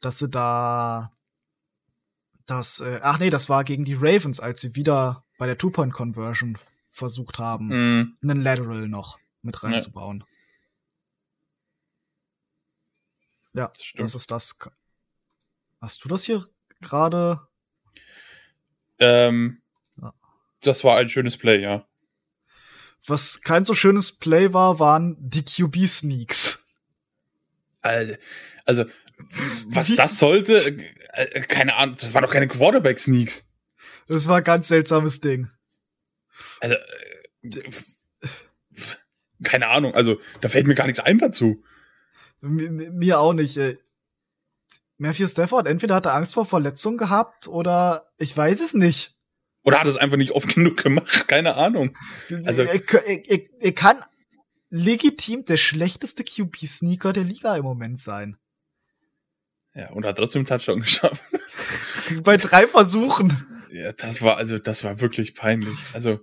[0.00, 1.12] dass sie da
[2.46, 6.58] das, äh, ach nee, das war gegen die Ravens, als sie wieder bei der Two-Point-Conversion
[6.88, 8.16] versucht haben, Mhm.
[8.22, 10.24] einen Lateral noch mit reinzubauen.
[13.52, 14.04] Ja, Das stimmt.
[14.04, 14.58] das ist das.
[15.80, 16.44] Hast du das hier
[16.80, 17.46] gerade?
[18.98, 19.60] Ähm,
[20.60, 21.86] das war ein schönes Play, ja.
[23.06, 26.64] Was kein so schönes Play war, waren die QB-Sneaks.
[27.82, 28.14] Also,
[28.64, 28.84] also
[29.66, 30.56] was das sollte,
[31.12, 33.46] äh, keine Ahnung, das waren doch keine Quarterback-Sneaks.
[34.08, 35.48] Das war ein ganz seltsames Ding.
[36.60, 36.76] Also,
[37.42, 37.60] äh,
[39.42, 41.62] keine Ahnung, also da fällt mir gar nichts ein dazu.
[42.42, 43.56] M mir auch nicht.
[43.56, 43.78] Ey.
[45.04, 49.14] Matthew Stafford, entweder hat er Angst vor Verletzungen gehabt oder ich weiß es nicht.
[49.62, 51.96] Oder hat es einfach nicht oft genug gemacht, keine Ahnung.
[52.44, 53.98] Also- er, er, er kann
[54.70, 58.36] legitim der schlechteste QB-Sneaker der Liga im Moment sein.
[59.74, 61.22] Ja, und hat trotzdem Touchdown geschafft.
[62.22, 63.46] Bei drei Versuchen.
[63.70, 65.78] Ja, das war, also, das war wirklich peinlich.
[65.92, 66.20] Also,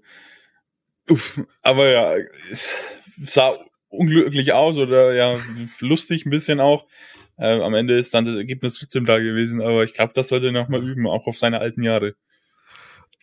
[1.10, 2.15] uff, aber ja,
[2.50, 3.54] es sah
[3.89, 5.36] unglücklich aus oder ja,
[5.80, 6.88] lustig ein bisschen auch.
[7.41, 10.47] Äh, am Ende ist dann das Ergebnis trotzdem da gewesen, aber ich glaube, das sollte
[10.47, 12.13] er noch mal üben, auch auf seine alten Jahre.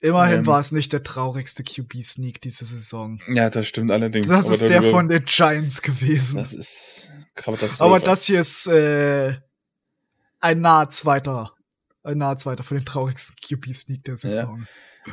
[0.00, 0.46] Immerhin Ähm.
[0.46, 3.20] war es nicht der traurigste QB-Sneak diese Saison.
[3.28, 4.26] Ja, das stimmt allerdings.
[4.26, 6.38] Das aber ist der von den Giants gewesen.
[6.38, 7.84] Das ist Katastrophe.
[7.84, 9.36] Aber das hier ist äh,
[10.40, 11.52] ein nahe Zweiter.
[12.02, 14.66] Ein nahe Zweiter für den traurigsten QB-Sneak der Saison.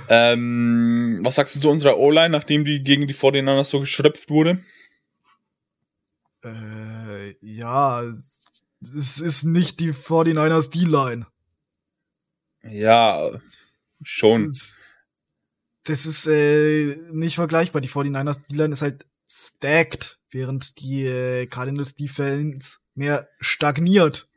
[0.10, 4.64] Ähm, was sagst du zu unserer O-Line, nachdem die gegen die 49ers so geschröpft wurde?
[6.44, 8.04] Äh, ja,
[8.82, 11.28] es ist nicht die 49ers D-Line.
[12.64, 13.32] Ja,
[14.02, 14.46] schon.
[14.46, 14.78] Das,
[15.84, 17.82] das ist äh, nicht vergleichbar.
[17.82, 24.30] Die 49ers D-Line ist halt stacked, während die äh, Cardinals Defense mehr stagniert.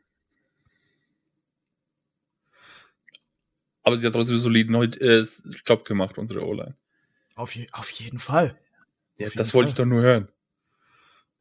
[3.83, 5.25] Aber sie hat trotzdem einen soliden äh,
[5.65, 6.75] Job gemacht, unsere O-Line.
[7.35, 8.59] Auf, je auf jeden Fall.
[9.17, 9.85] Ja, Auf das wollte ich Fall.
[9.85, 10.27] doch nur hören.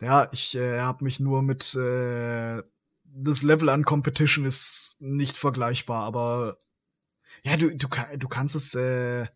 [0.01, 2.63] Ja, ich äh, habe mich nur mit äh,
[3.15, 6.59] das Level an Competition ist nicht vergleichbar, aber
[7.43, 9.27] ja, du du, du kannst es äh,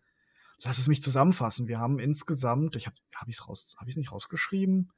[0.63, 1.67] lass es mich zusammenfassen.
[1.67, 4.91] Wir haben insgesamt, ich habe hab ich's raus, habe ich's nicht rausgeschrieben?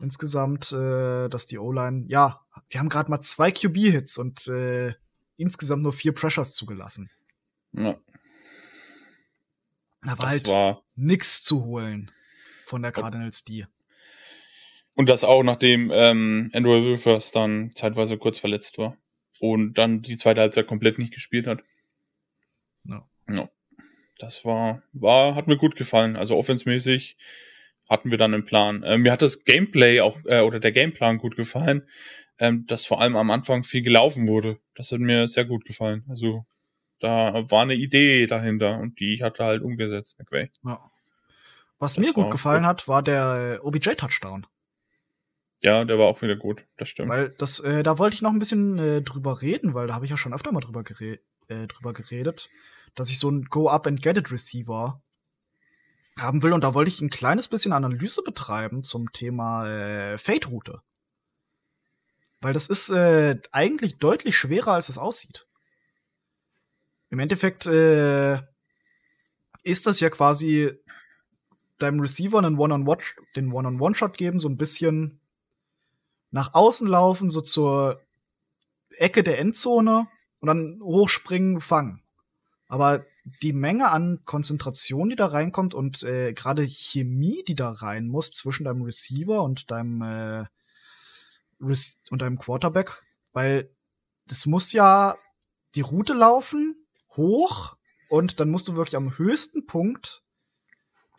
[0.00, 4.94] Insgesamt, äh, dass die O-Line, ja, wir haben gerade mal zwei QB-Hits und äh,
[5.36, 7.10] insgesamt nur vier Pressures zugelassen.
[7.72, 7.96] Ja,
[10.02, 10.82] Da war das halt war.
[10.96, 12.10] nix zu holen
[12.62, 13.66] von der Cardinals D.
[15.00, 18.98] Und das auch, nachdem ähm, Andrew Wilfers dann zeitweise kurz verletzt war.
[19.38, 21.62] Und dann die zweite Halbzeit komplett nicht gespielt hat.
[22.84, 23.08] Ja.
[23.32, 23.48] Ja.
[24.18, 26.16] Das war, war, hat mir gut gefallen.
[26.16, 27.16] Also offensmäßig
[27.88, 28.82] hatten wir dann einen Plan.
[28.84, 31.88] Ähm, mir hat das Gameplay auch, äh, oder der Gameplan gut gefallen,
[32.38, 34.58] ähm, dass vor allem am Anfang viel gelaufen wurde.
[34.74, 36.04] Das hat mir sehr gut gefallen.
[36.10, 36.44] Also
[36.98, 40.50] da war eine Idee dahinter und die hat er halt umgesetzt, McVay.
[40.62, 40.78] Ja.
[41.78, 42.68] Was Das mir gut gefallen gut.
[42.68, 44.46] hat, war der äh, OBJ-Touchdown.
[45.62, 47.10] Ja, der war auch wieder gut, das stimmt.
[47.10, 50.06] Weil das, äh, da wollte ich noch ein bisschen äh, drüber reden, weil da habe
[50.06, 51.18] ich ja schon öfter mal drüber, gere
[51.48, 52.48] äh, drüber geredet,
[52.94, 55.02] dass ich so einen Go-Up-and-Get-It-Receiver
[56.18, 56.52] haben will.
[56.52, 60.80] Und da wollte ich ein kleines bisschen Analyse betreiben zum Thema äh, Fade-Route.
[62.40, 65.46] Weil das ist äh, eigentlich deutlich schwerer, als es aussieht.
[67.10, 68.40] Im Endeffekt äh,
[69.62, 70.72] ist das ja quasi
[71.78, 73.02] deinem Receiver einen One-on-One,
[73.36, 75.19] den One-on-One-Shot geben, so ein bisschen
[76.30, 78.00] nach außen laufen, so zur
[78.90, 80.08] Ecke der Endzone
[80.40, 82.02] und dann hochspringen, fangen.
[82.68, 83.04] Aber
[83.42, 88.32] die Menge an Konzentration, die da reinkommt und äh, gerade Chemie, die da rein muss
[88.32, 90.44] zwischen deinem Receiver und deinem äh,
[91.60, 93.70] Rec- und deinem Quarterback, weil
[94.26, 95.16] das muss ja
[95.74, 97.76] die Route laufen, hoch
[98.08, 100.22] und dann musst du wirklich am höchsten Punkt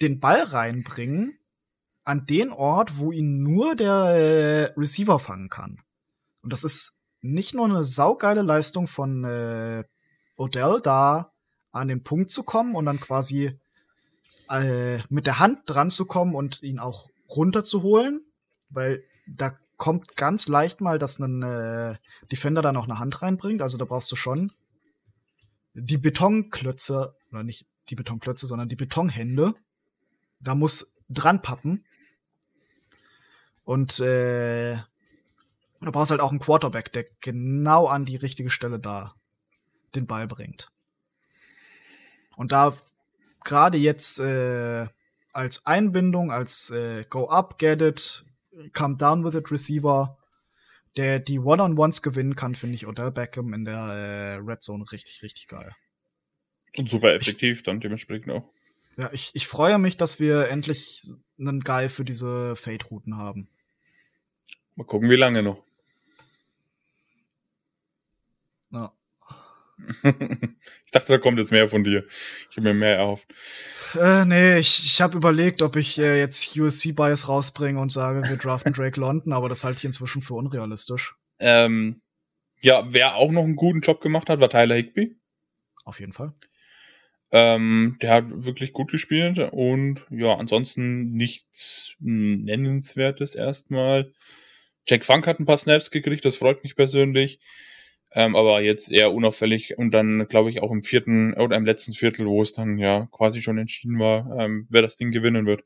[0.02, 1.38] den Ball reinbringen
[2.12, 5.82] an den Ort, wo ihn nur der äh, Receiver fangen kann.
[6.42, 9.86] Und das ist nicht nur eine saugeile Leistung von äh,
[10.36, 11.32] Odell, da
[11.72, 13.58] an den Punkt zu kommen und dann quasi
[14.50, 18.26] äh, mit der Hand dran zu kommen und ihn auch runterzuholen,
[18.70, 21.96] weil da kommt ganz leicht mal, dass ein äh,
[22.30, 23.62] Defender da noch eine Hand reinbringt.
[23.62, 24.52] Also da brauchst du schon
[25.74, 29.56] die Betonklötze, oder nicht die Betonklötze, sondern die Betonhände,
[30.42, 31.86] da muss dran pappen.
[33.64, 34.76] Und äh,
[35.82, 39.16] du brauchst halt auch einen Quarterback, der genau an die richtige Stelle da
[39.96, 40.72] den Ball bringt.
[42.36, 42.76] Und da
[43.44, 44.88] gerade jetzt äh,
[45.34, 48.26] als Einbindung, als äh, Go up, get it,
[48.74, 50.18] come down with it Receiver,
[50.98, 55.24] der die One-on-Ones gewinnen kann, finde ich Odell Beckham in der äh, Red Zone richtig,
[55.24, 55.74] richtig geil.
[56.78, 58.50] Und super effektiv dann dementsprechend auch.
[58.98, 63.50] Ja, ich, ich freue mich, dass wir endlich einen Guy für diese Fade-Routen haben.
[64.76, 65.64] Mal gucken, wie lange noch.
[68.72, 68.94] Ja.
[70.04, 72.06] ich dachte, da kommt jetzt mehr von dir.
[72.50, 73.28] Ich habe mir mehr erhofft.
[74.00, 78.38] Äh, nee, ich, ich habe überlegt, ob ich äh, jetzt USC-Bias rausbringe und sage, wir
[78.38, 81.16] draften Drake London, aber das halte ich inzwischen für unrealistisch.
[81.40, 82.02] Ähm,
[82.62, 85.18] ja, wer auch noch einen guten Job gemacht hat, war Tyler Higby.
[85.84, 86.34] Auf jeden Fall.
[87.34, 94.12] Ähm, der hat wirklich gut gespielt und ja, ansonsten nichts Nennenswertes erstmal.
[94.86, 97.40] Jack Funk hat ein paar Snaps gekriegt, das freut mich persönlich.
[98.14, 101.94] Ähm, aber jetzt eher unauffällig und dann glaube ich auch im vierten oder im letzten
[101.94, 105.64] Viertel, wo es dann ja quasi schon entschieden war, ähm, wer das Ding gewinnen wird.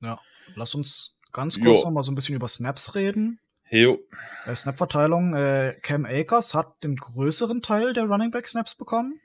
[0.00, 0.18] Ja,
[0.54, 1.84] lass uns ganz kurz jo.
[1.84, 3.40] noch mal so ein bisschen über Snaps reden.
[3.68, 3.98] Jo.
[4.46, 9.20] Äh, Snap-Verteilung, äh, Cam Akers hat den größeren Teil der Running Back Snaps bekommen.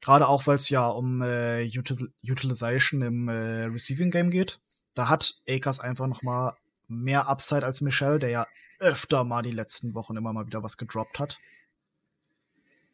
[0.00, 4.60] Gerade auch, weil es ja um äh, Util Utilization im äh, Receiving Game geht.
[4.94, 6.56] Da hat Akers einfach noch mal
[6.88, 8.46] mehr Upside als Michelle, der ja
[8.78, 11.38] öfter mal die letzten Wochen immer mal wieder was gedroppt hat.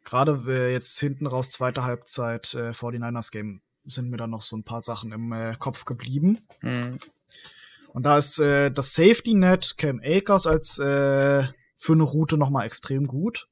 [0.04, 4.56] Gerade äh, jetzt hinten raus, zweite Halbzeit äh, 49ers Game, sind mir da noch so
[4.56, 6.46] ein paar Sachen im äh, Kopf geblieben.
[6.60, 6.98] Mhm.
[7.92, 11.44] Und da ist äh, das Safety Net Cam Akers als äh,
[11.76, 13.48] für eine Route noch mal extrem gut.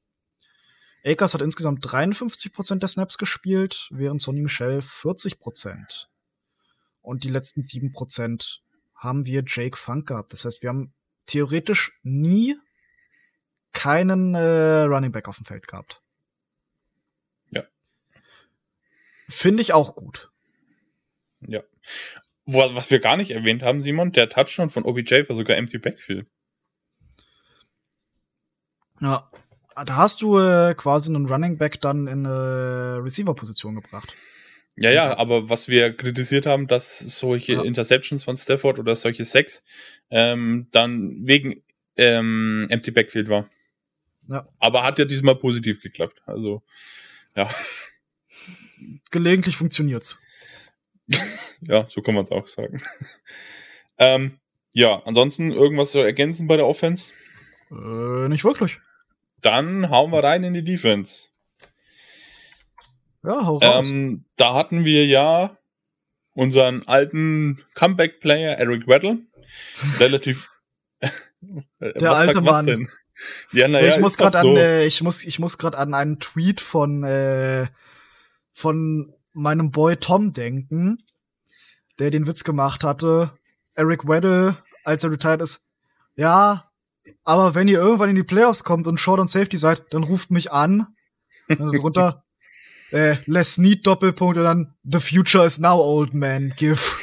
[1.03, 6.07] Akers hat insgesamt 53% der Snaps gespielt, während Sonny Michel 40%.
[7.01, 8.59] Und die letzten 7%
[8.95, 10.31] haben wir Jake Funk gehabt.
[10.31, 10.93] Das heißt, wir haben
[11.25, 12.55] theoretisch nie
[13.73, 16.03] keinen äh, Running Back auf dem Feld gehabt.
[17.49, 17.63] Ja.
[19.27, 20.31] Finde ich auch gut.
[21.39, 21.61] Ja.
[22.45, 26.27] Was wir gar nicht erwähnt haben, Simon, der Touchdown von OBJ war sogar Empty Backfield.
[28.99, 29.31] Ja,
[29.75, 34.15] da hast du äh, quasi einen Running Back dann in eine Receiver-Position gebracht.
[34.77, 37.63] Ja, ja, aber was wir kritisiert haben, dass solche ja.
[37.63, 39.65] Interceptions von Stafford oder solche Sex
[40.09, 41.61] ähm, dann wegen
[41.97, 43.49] ähm, Empty Backfield war.
[44.29, 44.47] Ja.
[44.59, 46.21] Aber hat ja diesmal positiv geklappt.
[46.25, 46.63] Also,
[47.35, 47.49] ja.
[49.11, 50.19] Gelegentlich funktioniert's.
[51.61, 52.81] ja, so kann man es auch sagen.
[53.97, 54.39] ähm,
[54.71, 57.13] ja, ansonsten irgendwas zu ergänzen bei der Offense?
[57.69, 58.79] Äh, nicht wirklich.
[59.41, 61.29] Dann hauen wir rein in die Defense.
[63.23, 63.91] Ja, hau raus.
[63.91, 65.57] Ähm, da hatten wir ja
[66.33, 69.19] unseren alten Comeback-Player Eric Weddle.
[69.99, 70.49] Relativ.
[71.81, 72.87] Der alte Mann.
[73.51, 74.49] Ja, naja, ich muss gerade so.
[74.49, 77.67] an, äh, ich muss, ich muss gerade an einen Tweet von äh,
[78.51, 80.97] von meinem Boy Tom denken,
[81.99, 83.31] der den Witz gemacht hatte.
[83.75, 85.63] Eric Weddle, als er retired ist.
[86.15, 86.70] Ja,
[87.23, 90.31] aber wenn ihr irgendwann in die Playoffs kommt und Short und Safety seid, dann ruft
[90.31, 90.87] mich an.
[91.47, 92.23] Und drunter,
[92.91, 96.97] äh, Les Need Doppelpunkt und dann The Future is now old man, GIF.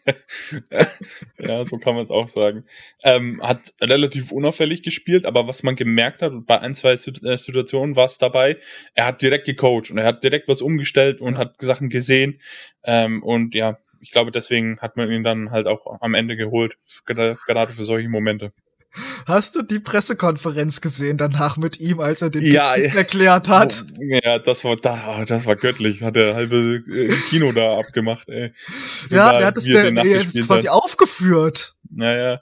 [1.40, 2.66] ja, so kann man es auch sagen.
[3.04, 7.96] Ähm, hat relativ unauffällig gespielt, aber was man gemerkt hat, bei ein, zwei äh, Situationen
[7.96, 8.58] war es dabei,
[8.94, 12.40] er hat direkt gecoacht und er hat direkt was umgestellt und hat Sachen gesehen.
[12.84, 16.78] Ähm, und ja, ich glaube, deswegen hat man ihn dann halt auch am Ende geholt,
[17.06, 18.54] gerade für solche Momente.
[19.25, 22.93] Hast du die Pressekonferenz gesehen danach mit ihm, als er den ja, ja.
[22.95, 23.86] erklärt hat?
[23.97, 26.03] Ja, das war da, das war göttlich.
[26.03, 28.53] Hat der halbe äh, Kino da abgemacht, ey.
[29.10, 30.69] Ja, da, der hat es der, der hat quasi hat.
[30.69, 31.75] aufgeführt.
[31.89, 32.39] Naja.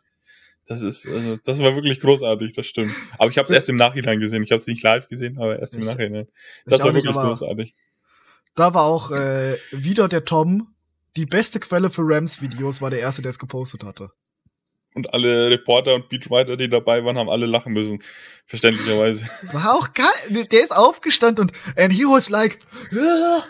[0.65, 2.93] Das ist, also, das war wirklich großartig, das stimmt.
[3.17, 4.43] Aber ich habe es erst im Nachhinein gesehen.
[4.43, 6.27] Ich habe es nicht live gesehen, aber erst im Nachhinein.
[6.65, 7.75] Das war wirklich nicht, großartig.
[8.55, 10.73] Da war auch äh, wieder der Tom.
[11.17, 14.11] Die beste Quelle für Rams-Videos war der erste, der es gepostet hatte.
[14.95, 18.03] Und alle Reporter und Beatwriter, die dabei waren, haben alle lachen müssen.
[18.45, 19.25] Verständlicherweise.
[19.53, 20.45] War auch geil.
[20.51, 22.59] Der ist aufgestanden und and he was like,
[22.91, 23.43] ah.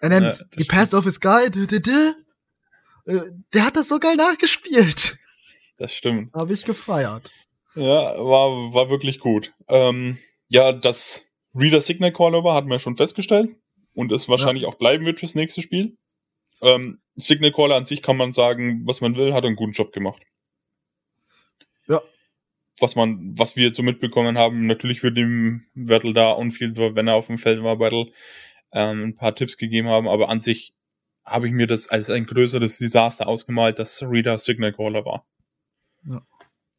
[0.00, 1.46] and then ja, he passed off his guy.
[1.46, 3.20] Äh,
[3.52, 5.18] der hat das so geil nachgespielt.
[5.78, 6.32] Das stimmt.
[6.32, 7.30] Habe ich gefeiert.
[7.74, 9.52] Ja, war, war wirklich gut.
[9.68, 13.56] Ähm, ja, das Reader Signal Callover hatten wir schon festgestellt
[13.94, 14.68] und es wahrscheinlich ja.
[14.68, 15.96] auch bleiben wird fürs nächste Spiel.
[16.62, 19.92] Ähm, Signal Caller an sich kann man sagen, was man will, hat einen guten Job
[19.92, 20.22] gemacht.
[21.88, 22.00] Ja.
[22.80, 26.76] was man, was wir jetzt so mitbekommen haben, natürlich wird dem Wörtel da und viel,
[26.76, 28.12] wenn er auf dem Feld war, Battle,
[28.72, 30.74] ähm, ein paar Tipps gegeben haben, aber an sich
[31.24, 35.26] habe ich mir das als ein größeres Desaster ausgemalt, dass Reader Signal Caller war.
[36.04, 36.20] Ja.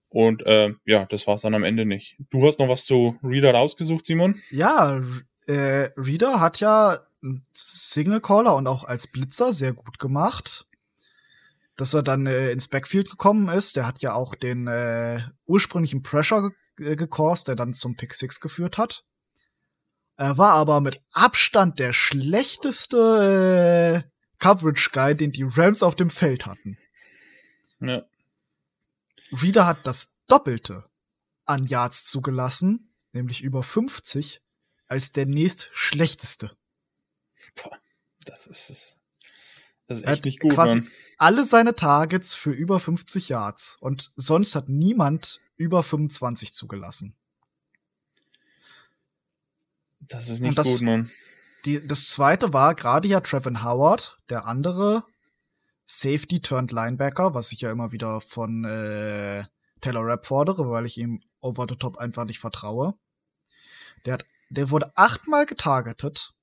[0.09, 2.17] Und äh, ja, das war es dann am Ende nicht.
[2.29, 4.39] Du hast noch was zu Reader rausgesucht, Simon?
[4.51, 5.01] Ja,
[5.47, 6.99] äh, Reader hat ja
[7.53, 10.67] Signal Caller und auch als Blitzer sehr gut gemacht.
[11.75, 16.03] Dass er dann äh, ins Backfield gekommen ist, der hat ja auch den äh, ursprünglichen
[16.03, 19.03] Pressure ge äh, gecaused, der dann zum Pick 6 geführt hat.
[20.15, 24.09] Er war aber mit Abstand der schlechteste äh,
[24.39, 26.77] Coverage Guy, den die Rams auf dem Feld hatten.
[27.79, 28.03] Ja.
[29.31, 30.85] Reader hat das Doppelte
[31.45, 34.41] an Yards zugelassen, nämlich über 50,
[34.87, 36.55] als der nächst schlechteste.
[37.55, 37.77] Boah,
[38.25, 38.99] das ist
[39.87, 40.91] Das ist echt nicht gut, quasi Mann.
[41.23, 47.15] Alle seine Targets für über 50 Yards und sonst hat niemand über 25 zugelassen.
[50.01, 51.11] Das ist nicht das, gut, Mann.
[51.63, 55.05] Die, das zweite war gerade ja Trevin Howard, der andere
[55.85, 59.45] Safety turned Linebacker, was ich ja immer wieder von äh,
[59.79, 62.95] Taylor Rapp fordere, weil ich ihm over the top einfach nicht vertraue.
[64.05, 66.33] Der, hat, der wurde achtmal getargetet,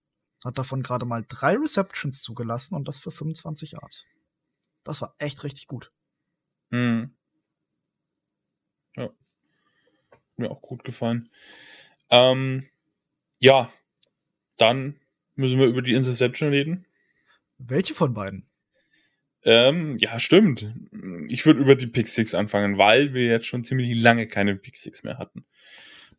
[0.43, 4.07] hat davon gerade mal drei Receptions zugelassen und das für 25 Yards.
[4.85, 5.93] Das war echt richtig gut.
[6.71, 7.15] Hm.
[8.97, 9.11] Ja.
[10.37, 11.31] Mir auch gut gefallen.
[12.11, 12.69] Ähm,
[13.39, 13.73] ja,
[14.57, 15.01] dann
[15.35, 16.87] müssen wir über die Interception reden.
[17.59, 18.47] Welche von beiden?
[19.43, 20.75] Ähm, ja, stimmt.
[21.29, 24.77] Ich würde über die Pick Six anfangen, weil wir jetzt schon ziemlich lange keine Pick
[24.77, 25.47] Six mehr hatten.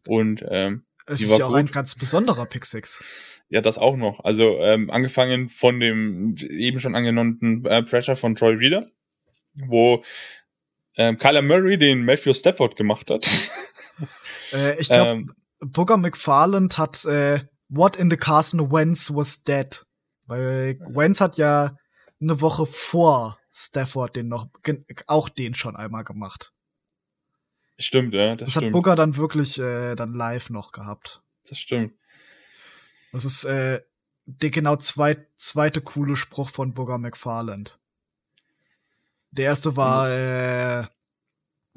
[0.08, 3.41] Und ähm, es ist ja auch ein ganz besonderer Pick Six.
[3.52, 4.24] Ja, das auch noch.
[4.24, 8.88] Also ähm, angefangen von dem eben schon angenannten äh, Pressure von Troy Reader,
[9.54, 10.06] wo
[10.96, 13.30] ähm, Kyler Murray den Matthew Stafford gemacht hat.
[14.54, 19.86] äh, ich glaube, ähm, Booker McFarland hat äh, What in the Carson Wentz was dead.
[20.28, 21.76] Weil Wentz hat ja
[22.22, 24.48] eine Woche vor Stafford den noch,
[25.08, 26.54] auch den schon einmal gemacht.
[27.78, 28.38] Stimmt, ja.
[28.38, 28.68] Das, das stimmt.
[28.68, 31.22] hat Booker dann wirklich äh, dann live noch gehabt.
[31.50, 31.94] Das stimmt.
[33.12, 33.82] Das ist äh,
[34.26, 37.80] der genau zweit, zweite coole Spruch von Booker McFarland.
[39.32, 40.90] Der erste war, also,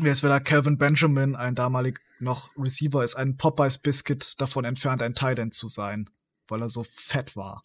[0.03, 5.03] äh, jetzt wieder Calvin Benjamin, ein damalig noch Receiver, ist ein Popeyes Biscuit davon entfernt,
[5.03, 6.11] ein Tight End zu sein,
[6.49, 7.63] weil er so fett war.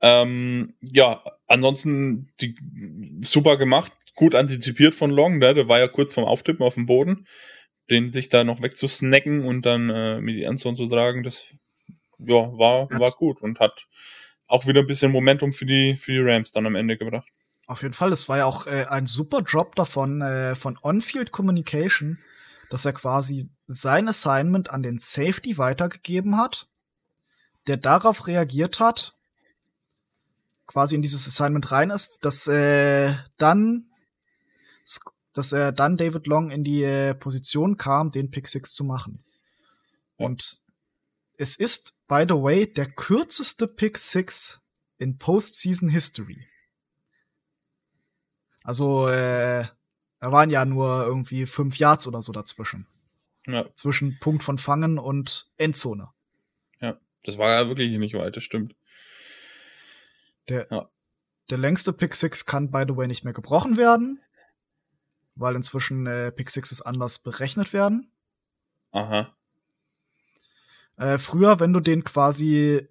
[0.00, 2.56] Ähm, ja, ansonsten die,
[3.22, 5.54] super gemacht, gut antizipiert von Long, ne?
[5.54, 7.26] der war ja kurz vorm Auftippen auf dem Boden,
[7.90, 11.44] den sich da noch wegzusnacken und dann äh, mit die Endzone zu tragen, das
[12.18, 13.86] ja, war, war gut und hat
[14.46, 17.28] auch wieder ein bisschen Momentum für die, für die Rams dann am Ende gebracht.
[17.66, 21.32] Auf jeden Fall, es war ja auch äh, ein super Job davon, äh, von On-Field
[21.32, 22.18] Communication,
[22.70, 26.68] dass er quasi sein Assignment an den Safety weitergegeben hat,
[27.66, 29.14] der darauf reagiert hat
[30.72, 33.90] quasi in dieses Assignment rein ist, dass äh, dann
[35.32, 39.24] dass er dann David Long in die äh, Position kam, den Pick Six zu machen.
[40.18, 40.26] Ja.
[40.26, 40.62] Und
[41.36, 44.60] es ist, by the way, der kürzeste Pick Six
[44.98, 46.46] in Postseason History.
[48.62, 49.66] Also, äh,
[50.20, 52.86] da waren ja nur irgendwie fünf Yards oder so dazwischen.
[53.46, 53.66] Ja.
[53.74, 56.10] Zwischen Punkt von Fangen und Endzone.
[56.80, 58.76] Ja, das war ja wirklich nicht weit, das stimmt.
[60.48, 60.88] Der, ja.
[61.50, 64.20] der längste Pick 6 kann, by the way, nicht mehr gebrochen werden,
[65.34, 68.10] weil inzwischen äh, Pick 6 anders berechnet werden.
[68.92, 69.34] Aha.
[70.96, 72.88] Äh, früher, wenn du den quasi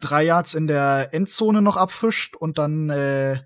[0.00, 3.40] drei Yards in der Endzone noch abfischt und dann äh,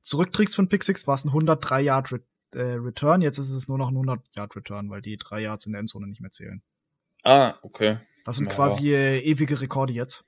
[0.00, 2.20] zurückträgst von Pick 6, war es ein 103 Yard Re
[2.52, 3.22] äh, Return.
[3.22, 5.80] Jetzt ist es nur noch ein 100 Yard Return, weil die drei Yards in der
[5.80, 6.62] Endzone nicht mehr zählen.
[7.24, 7.98] Ah, okay.
[8.24, 8.54] Das sind ja.
[8.54, 10.24] quasi äh, ewige Rekorde jetzt.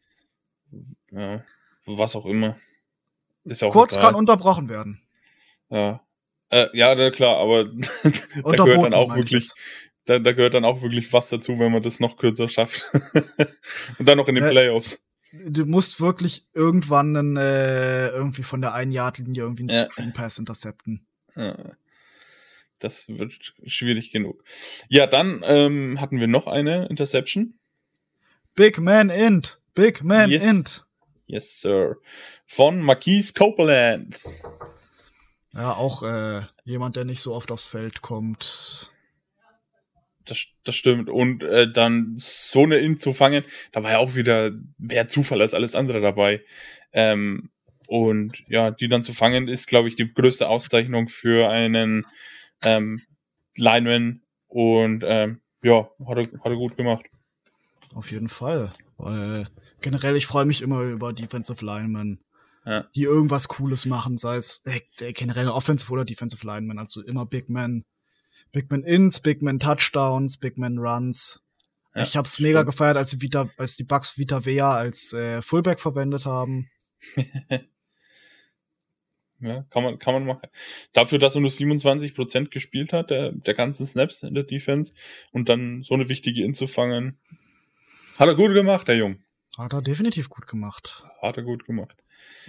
[1.11, 1.43] Ja
[1.87, 2.57] was auch immer.
[3.45, 4.07] Ist auch Kurz egal.
[4.07, 5.03] kann unterbrochen werden.
[5.69, 6.01] Ja.
[6.51, 7.65] Äh, ja, klar, aber
[8.45, 9.51] da gehört dann auch wirklich,
[10.05, 12.85] da, da, gehört dann auch wirklich was dazu, wenn man das noch kürzer schafft.
[13.99, 15.01] Und dann noch in den äh, Playoffs.
[15.33, 19.91] Du musst wirklich irgendwann einen, äh, irgendwie von der einen Yard-Linie irgendwie einen ja.
[19.91, 21.07] Screen Pass intercepten.
[21.35, 21.57] Ja.
[22.79, 24.45] Das wird schwierig genug.
[24.89, 27.55] Ja, dann ähm, hatten wir noch eine Interception.
[28.55, 29.59] Big Man Int.
[29.75, 30.45] Big Man yes.
[30.45, 30.87] Int.
[31.27, 31.97] Yes, Sir.
[32.47, 34.21] Von Marquise Copeland.
[35.55, 38.91] Ja, auch äh, jemand, der nicht so oft aufs Feld kommt.
[40.25, 41.09] Das, das stimmt.
[41.09, 45.41] Und äh, dann so eine In zu fangen, da war ja auch wieder mehr Zufall
[45.41, 46.43] als alles andere dabei.
[46.93, 47.51] Ähm,
[47.87, 52.07] und ja, die dann zu fangen, ist, glaube ich, die größte Auszeichnung für einen
[52.63, 53.03] ähm,
[53.57, 57.05] Linemen und ähm, ja, hat er, hat er gut gemacht.
[57.95, 58.75] Auf jeden Fall.
[58.97, 59.49] Weil
[59.81, 62.25] generell, ich freue mich immer über Defensive Linemen,
[62.67, 62.89] Ja.
[62.97, 67.51] die irgendwas Cooles machen, sei es äh, generell Offensive oder Defensive Linemen, also immer Big
[67.51, 67.85] Men.
[68.53, 71.43] Big Men Ins, Big Men Touchdowns, Big Men Runs.
[71.95, 72.71] Ja, ich hab's mega stimmt.
[72.71, 76.71] gefeiert, als die, Vita, als die Bucks Vita Vea als äh, Fullback verwendet haben.
[79.41, 80.49] Ja, kann man, kann man machen.
[80.95, 84.95] Dafür, dass er nur 27% gespielt hat, der, der ganzen Snaps in der Defense
[85.33, 87.19] und dann so eine wichtige In zu fangen,
[88.19, 89.19] hat er gut gemacht, der Jung.
[89.59, 91.05] Hat er definitiv gut gemacht.
[91.23, 91.97] Hat er gut gemacht.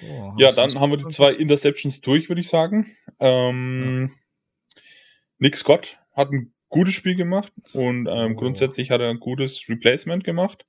[0.01, 1.31] So, Ja, dann haben wir die zwei?
[1.33, 2.87] Interceptions durch, würde ich sagen.
[3.19, 4.11] Ähm,
[5.37, 8.35] Nick Scott hat ein gutes Spiel gemacht und ähm, Oh.
[8.35, 10.65] grundsätzlich hat er ein gutes Replacement gemacht.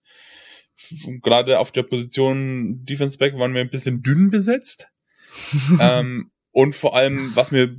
[1.23, 4.89] Gerade auf der Position Defense Back waren wir ein bisschen dünn besetzt.
[5.81, 7.75] ähm, und vor allem, was mir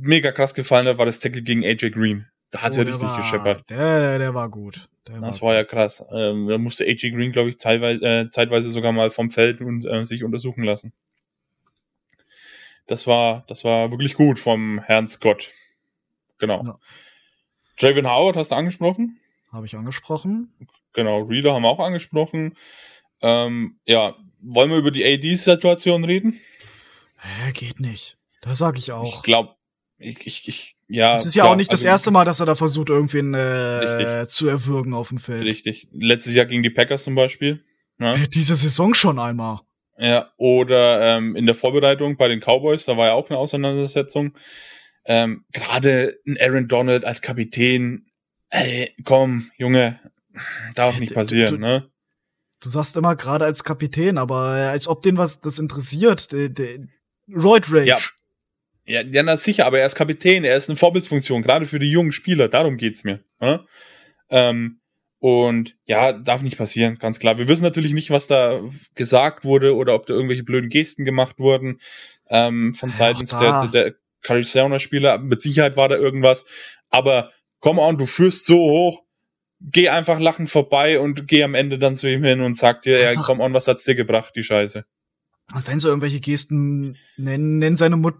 [0.00, 2.26] mega krass gefallen hat, war das Tackle gegen AJ Green.
[2.52, 3.68] Da hat Oh, er richtig war- gescheppert.
[3.68, 4.88] Der, der, der war gut.
[5.08, 6.04] Der Das war ja krass.
[6.12, 9.84] Ähm, da musste AJ Green, glaube ich, zeitweise, äh, zeitweise sogar mal vom Feld und
[9.86, 10.92] äh, sich untersuchen lassen.
[12.86, 15.50] Das war, das war wirklich gut vom Herrn Scott.
[16.38, 16.64] Genau.
[16.64, 16.78] Ja.
[17.78, 19.18] Draven Howard hast du angesprochen.
[19.52, 20.52] Habe ich angesprochen.
[20.92, 21.22] Genau.
[21.22, 22.56] Reader haben wir auch angesprochen.
[23.22, 26.40] Ähm, ja, wollen wir über die AD-Situation reden?
[27.18, 28.18] Hä, geht nicht.
[28.40, 29.22] Das sag ich Ich auch.
[29.22, 29.56] glaube,
[29.98, 31.14] ich, ich, ich, ja.
[31.14, 33.34] Es ist ja klar, auch nicht das also- erste Mal, dass er da versucht, irgendwen
[33.34, 35.44] äh, zu erwürgen auf dem Feld.
[35.44, 35.88] Richtig.
[35.92, 37.64] Letztes Jahr gegen die Packers zum Beispiel.
[37.98, 38.14] Ne?
[38.14, 39.60] Äh, Diese Saison schon einmal.
[39.98, 44.36] Ja, oder ähm, in der Vorbereitung bei den Cowboys, da war ja auch eine Auseinandersetzung.
[45.06, 48.06] Ähm, Gerade ein Aaron Donald als Kapitän,
[48.50, 49.98] ey, komm, Junge,
[50.74, 51.90] darf nicht Du- passieren, du- ne?
[52.62, 56.32] Du sagst immer gerade als Kapitän, aber als ob den was das interessiert.
[56.32, 56.78] Der, der,
[57.34, 57.86] Roid Rage.
[57.86, 57.98] Ja.
[58.86, 61.90] Ja, ja, na sicher, aber er ist Kapitän, er ist eine Vorbildfunktion, gerade für die
[61.90, 63.24] jungen Spieler, darum geht's mir.
[63.40, 63.66] Ne?
[64.30, 64.80] Ähm,
[65.18, 67.36] und ja, darf nicht passieren, ganz klar.
[67.36, 68.60] Wir wissen natürlich nicht, was da
[68.94, 71.80] gesagt wurde oder ob da irgendwelche blöden Gesten gemacht wurden
[72.28, 75.18] ähm, von seitens der, der Carisona-Spieler.
[75.18, 76.44] Mit Sicherheit war da irgendwas.
[76.90, 79.02] Aber come on, du führst so hoch,
[79.60, 83.00] geh einfach lachend vorbei und geh am Ende dann zu ihm hin und sag dir,
[83.00, 84.84] ja, come on, was hat's dir gebracht, die Scheiße.
[85.54, 88.16] Und wenn sie irgendwelche Gesten nennen, nennen seine Mut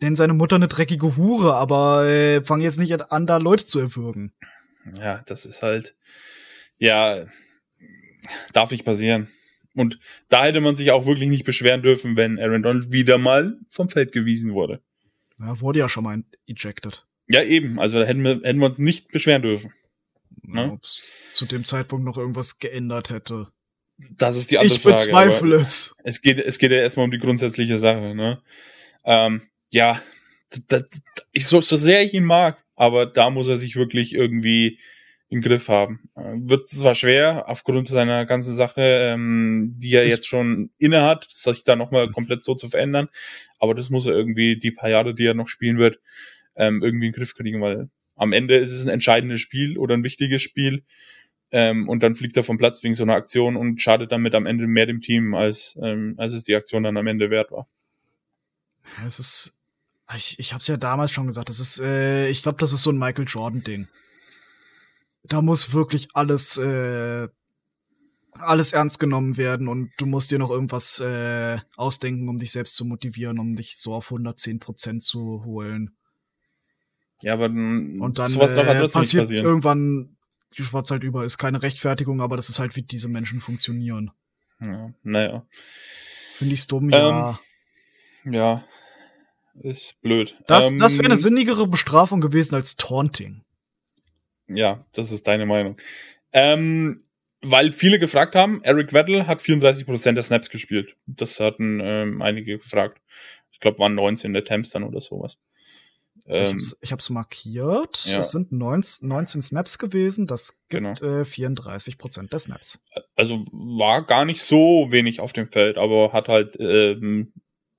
[0.00, 3.78] nennen seine Mutter eine dreckige Hure, aber äh, fang jetzt nicht an, da Leute zu
[3.80, 4.32] erwürgen.
[4.98, 5.96] Ja, das ist halt,
[6.78, 7.24] ja,
[8.52, 9.28] darf nicht passieren.
[9.74, 9.98] Und
[10.28, 13.88] da hätte man sich auch wirklich nicht beschweren dürfen, wenn Aaron Donald wieder mal vom
[13.88, 14.80] Feld gewiesen wurde.
[15.40, 17.04] Ja, wurde ja schon mal ejected.
[17.26, 17.80] Ja, eben.
[17.80, 19.72] Also da hätten wir, hätten wir uns nicht beschweren dürfen.
[20.42, 20.72] Ne?
[20.72, 21.02] Ob es
[21.32, 23.48] zu dem Zeitpunkt noch irgendwas geändert hätte.
[24.16, 24.96] Das ist die andere Ich Frage.
[24.96, 25.96] bezweifle aber es.
[26.04, 28.42] Es geht, es geht ja erstmal um die grundsätzliche Sache, ne?
[29.04, 29.42] Ähm,
[29.72, 30.00] ja,
[30.68, 30.84] da, da,
[31.32, 34.78] ich, so, so sehr ich ihn mag, aber da muss er sich wirklich irgendwie
[35.28, 36.08] im Griff haben.
[36.16, 41.26] Äh, Wird zwar schwer, aufgrund seiner ganzen Sache, ähm, die er jetzt schon inne hat,
[41.28, 43.08] sich da nochmal komplett so zu verändern,
[43.58, 45.98] aber das muss er irgendwie die paar Jahre, die er noch spielen wird,
[46.56, 49.94] ähm, irgendwie in den Griff kriegen, weil am Ende ist es ein entscheidendes Spiel oder
[49.96, 50.84] ein wichtiges Spiel.
[51.50, 54.46] Ähm, und dann fliegt er vom Platz wegen so einer Aktion und schadet damit am
[54.46, 57.68] Ende mehr dem Team, als, ähm, als es die Aktion dann am Ende wert war.
[59.06, 59.56] Es ist,
[60.14, 62.90] ich, ich hab's ja damals schon gesagt, das ist, äh, ich glaube, das ist so
[62.90, 63.88] ein Michael Jordan-Ding.
[65.24, 67.28] Da muss wirklich alles, äh,
[68.32, 72.76] alles ernst genommen werden und du musst dir noch irgendwas äh, ausdenken, um dich selbst
[72.76, 75.96] zu motivieren, um dich so auf 110 Prozent zu holen.
[77.22, 79.46] Ja, aber dann, Und dann sowas halt äh, nicht passiert passieren.
[79.46, 80.16] irgendwann
[80.52, 81.24] schwarz halt über.
[81.24, 84.10] Ist keine Rechtfertigung, aber das ist halt, wie diese Menschen funktionieren.
[84.60, 85.46] Ja, naja.
[86.34, 87.40] Finde ich dumm, Ähm, ja.
[88.24, 88.64] Ja.
[89.60, 90.36] Ist blöd.
[90.46, 93.42] Das, Ähm, das wäre eine sinnigere Bestrafung gewesen als Taunting.
[94.48, 95.76] Ja, das ist deine Meinung.
[96.32, 96.98] Ähm,
[97.40, 100.96] weil viele gefragt haben, Eric Weddle hat 34% der Snaps gespielt.
[101.06, 103.00] Das hatten ähm, einige gefragt.
[103.52, 105.38] Ich glaube, waren 19 Attempts dann oder sowas.
[106.16, 108.04] ich Ähm, hab's, ich hab's markiert.
[108.06, 108.18] ja.
[108.18, 110.26] Es sind 19, 19 Snaps gewesen.
[110.26, 111.20] Das gibt Genau.
[111.20, 112.82] äh, 34 Prozent der Snaps.
[113.14, 117.32] also war gar nicht so wenig auf dem Feld, aber hat halt, ähm,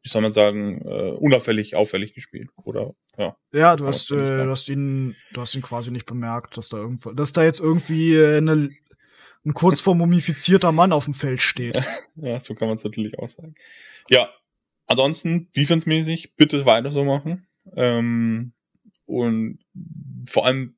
[0.06, 2.52] wie soll man sagen, äh, unauffällig, auffällig gespielt.
[2.64, 3.36] Oder ja.
[3.52, 6.78] Ja, du hast, äh, du hast ihn, du hast ihn quasi nicht bemerkt, dass da
[6.78, 8.70] irgendwo, dass da jetzt irgendwie äh, eine,
[9.44, 11.82] ein kurz vor mumifizierter Mann auf dem Feld steht.
[12.18, 13.56] Ja, so kann man es natürlich auch sagen.
[14.10, 14.30] Ja,
[14.86, 17.48] ansonsten, defensemäßig, bitte weiter so machen.
[17.76, 18.54] Ähm,
[19.08, 19.58] und
[20.30, 20.78] vor allem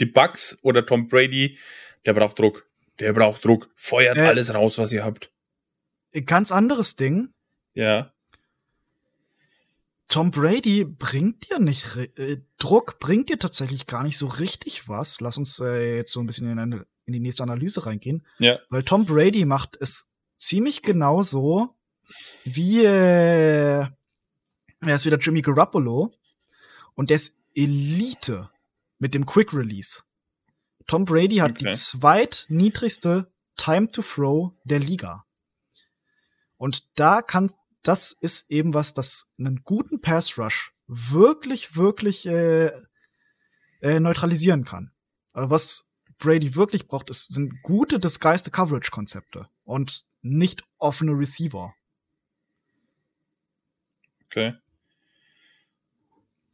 [0.00, 1.58] die Bucks oder Tom Brady,
[2.04, 2.68] der braucht Druck.
[3.00, 3.70] Der braucht Druck.
[3.74, 4.26] Feuert Äh.
[4.26, 5.32] alles raus, was ihr habt.
[6.26, 7.30] Ganz anderes Ding.
[7.72, 8.13] Ja.
[10.08, 15.20] Tom Brady bringt dir nicht, äh, Druck bringt dir tatsächlich gar nicht so richtig was.
[15.20, 18.26] Lass uns äh, jetzt so ein bisschen in, eine, in die nächste Analyse reingehen.
[18.38, 18.58] Ja.
[18.68, 21.74] Weil Tom Brady macht es ziemlich genauso
[22.44, 23.86] wie, äh,
[24.80, 26.12] er ist wieder Jimmy Garoppolo
[26.94, 28.50] und der ist Elite
[28.98, 30.02] mit dem Quick Release.
[30.86, 31.64] Tom Brady hat Okay.
[31.66, 35.24] die zweitniedrigste Time to Throw der Liga.
[36.58, 37.50] Und da kann,
[37.84, 42.72] das ist eben was, das einen guten Pass Rush wirklich, wirklich äh,
[43.80, 44.92] äh, neutralisieren kann.
[45.32, 51.74] Also was Brady wirklich braucht, ist, sind gute disguised Coverage Konzepte und nicht offene Receiver.
[54.26, 54.54] Okay.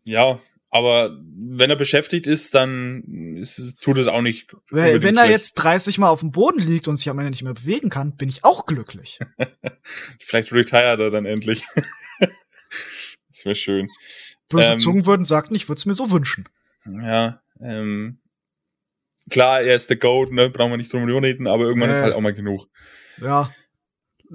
[0.04, 0.40] Ja,
[0.70, 4.54] aber wenn er beschäftigt ist, dann ist, tut es auch nicht.
[4.70, 5.30] Wenn, wenn er schlecht.
[5.32, 8.16] jetzt 30 Mal auf dem Boden liegt und sich am Ende nicht mehr bewegen kann,
[8.16, 9.18] bin ich auch glücklich.
[10.20, 11.64] Vielleicht retired er dann endlich.
[13.28, 13.88] das wäre schön.
[14.48, 14.78] Böse Ähm.
[14.78, 16.48] Zungen würden sagen, ich würde es mir so wünschen.
[16.86, 18.20] Ja, ähm,
[19.28, 21.94] klar, er ist der Goat, ne, brauchen wir nicht drum reden, aber irgendwann Äh.
[21.94, 22.68] ist halt auch mal genug.
[23.20, 23.52] Ja,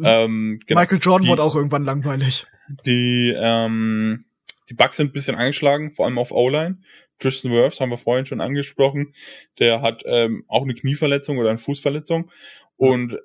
[0.04, 0.82] Ähm, genau.
[0.82, 2.46] Michael Jordan Die- wurde auch irgendwann langweilig.
[2.86, 4.26] Die, ähm,
[4.70, 6.80] die Bugs sind ein bisschen angeschlagen, vor allem auf O-Line.
[7.20, 9.13] Tristan Wirfs haben wir vorhin schon angesprochen.
[9.59, 12.30] Der hat ähm, auch eine Knieverletzung oder eine Fußverletzung
[12.78, 13.18] und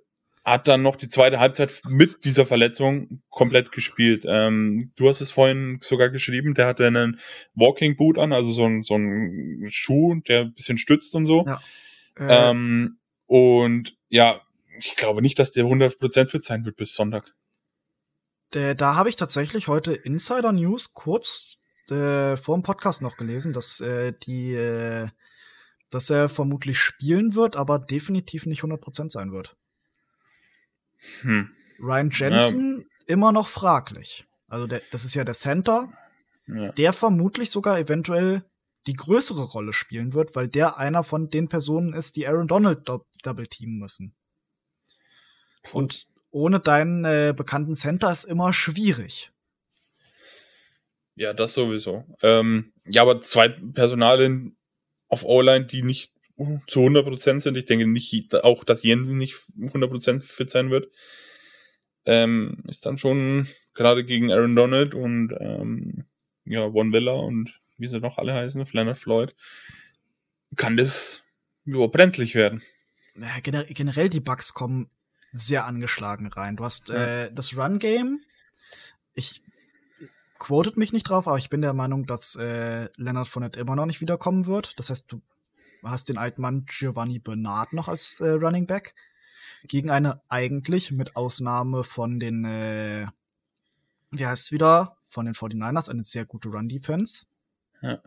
[0.45, 4.25] hat dann noch die zweite Halbzeit mit dieser Verletzung komplett gespielt.
[4.27, 7.21] Ähm, du hast es vorhin sogar geschrieben, der hatte einen
[7.55, 11.45] Walking Boot an, also so ein, so ein Schuh, der ein bisschen stützt und so.
[11.47, 11.61] Ja.
[12.17, 14.41] Äh, Ähm, und ja,
[14.79, 17.35] ich glaube nicht, dass der 100% fit sein wird bis Sonntag.
[18.55, 21.57] Der, da habe ich tatsächlich heute Insider News kurz
[21.89, 25.09] äh, vor dem Podcast noch gelesen, dass äh, die, äh,
[25.91, 29.57] dass er vermutlich spielen wird, aber definitiv nicht 100% sein wird.
[31.23, 31.51] Hm.
[31.81, 34.27] Ryan Jensen immer noch fraglich.
[34.49, 35.93] Also der, das ist ja der Center,
[36.47, 36.73] Ja.
[36.73, 38.45] der vermutlich sogar eventuell
[38.87, 42.89] die größere Rolle spielen wird, weil der einer von den Personen ist, die Aaron Donald
[42.89, 44.15] do double teamen müssen.
[45.73, 49.31] Und ohne deinen äh, bekannten Center ist immer schwierig.
[51.17, 52.05] Ja, das sowieso.
[52.23, 54.57] Ähm, ja, aber zwei Personalien
[55.09, 56.13] auf O-Line, die nicht
[56.67, 57.57] zu 100% sind.
[57.57, 60.91] Ich denke nicht auch, dass Jensen nicht 100% fit sein wird.
[62.07, 66.05] Ähm, ist dann schon gerade gegen Aaron Donald und ähm,
[66.47, 69.35] ja, Von Villa und wie sie noch alle heißen, Leonard Floyd,
[70.57, 71.23] kann das
[71.65, 72.63] ja, brenzlig werden.
[73.43, 74.89] Gener generell die Bugs kommen
[75.33, 76.57] sehr angeschlagen rein.
[76.57, 76.97] Du hast Ja.
[77.25, 78.21] äh, das Run-Game.
[79.15, 79.43] Ich
[80.39, 83.87] quotet mich nicht drauf, aber ich bin der Meinung, dass äh, Leonard Fournette immer noch
[83.87, 84.79] nicht wiederkommen wird.
[84.79, 85.21] Das heißt, du
[85.83, 88.95] hast den alten Mann Giovanni Bernard noch als äh, Running Back
[89.65, 93.07] gegen eine eigentlich mit Ausnahme von den äh,
[94.11, 97.27] wie heißt es wieder von den 49ers eine sehr gute Run Defense.
[97.83, 98.01] Ja.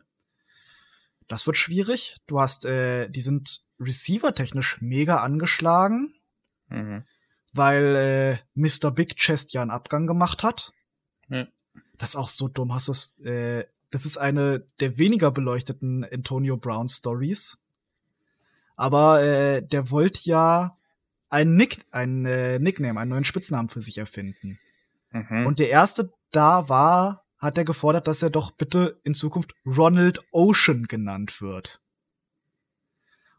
[1.27, 2.17] Das wird schwierig.
[2.27, 6.15] Du hast äh, die sind Receiver technisch mega angeschlagen
[6.69, 7.03] Mhm.
[7.53, 8.91] Weil äh, Mr.
[8.91, 10.73] Big Chest ja einen Abgang gemacht hat.
[11.29, 11.47] Ja.
[11.97, 12.73] Das ist auch so dumm.
[12.73, 17.59] Hast du's, äh, das ist eine der weniger beleuchteten Antonio Brown Stories.
[18.75, 20.77] Aber äh, der wollte ja
[21.29, 24.59] ein Nick, ein äh, Nickname, einen neuen Spitznamen für sich erfinden.
[25.11, 25.45] Mhm.
[25.45, 30.23] Und der erste da war, hat er gefordert, dass er doch bitte in Zukunft Ronald
[30.31, 31.81] Ocean genannt wird.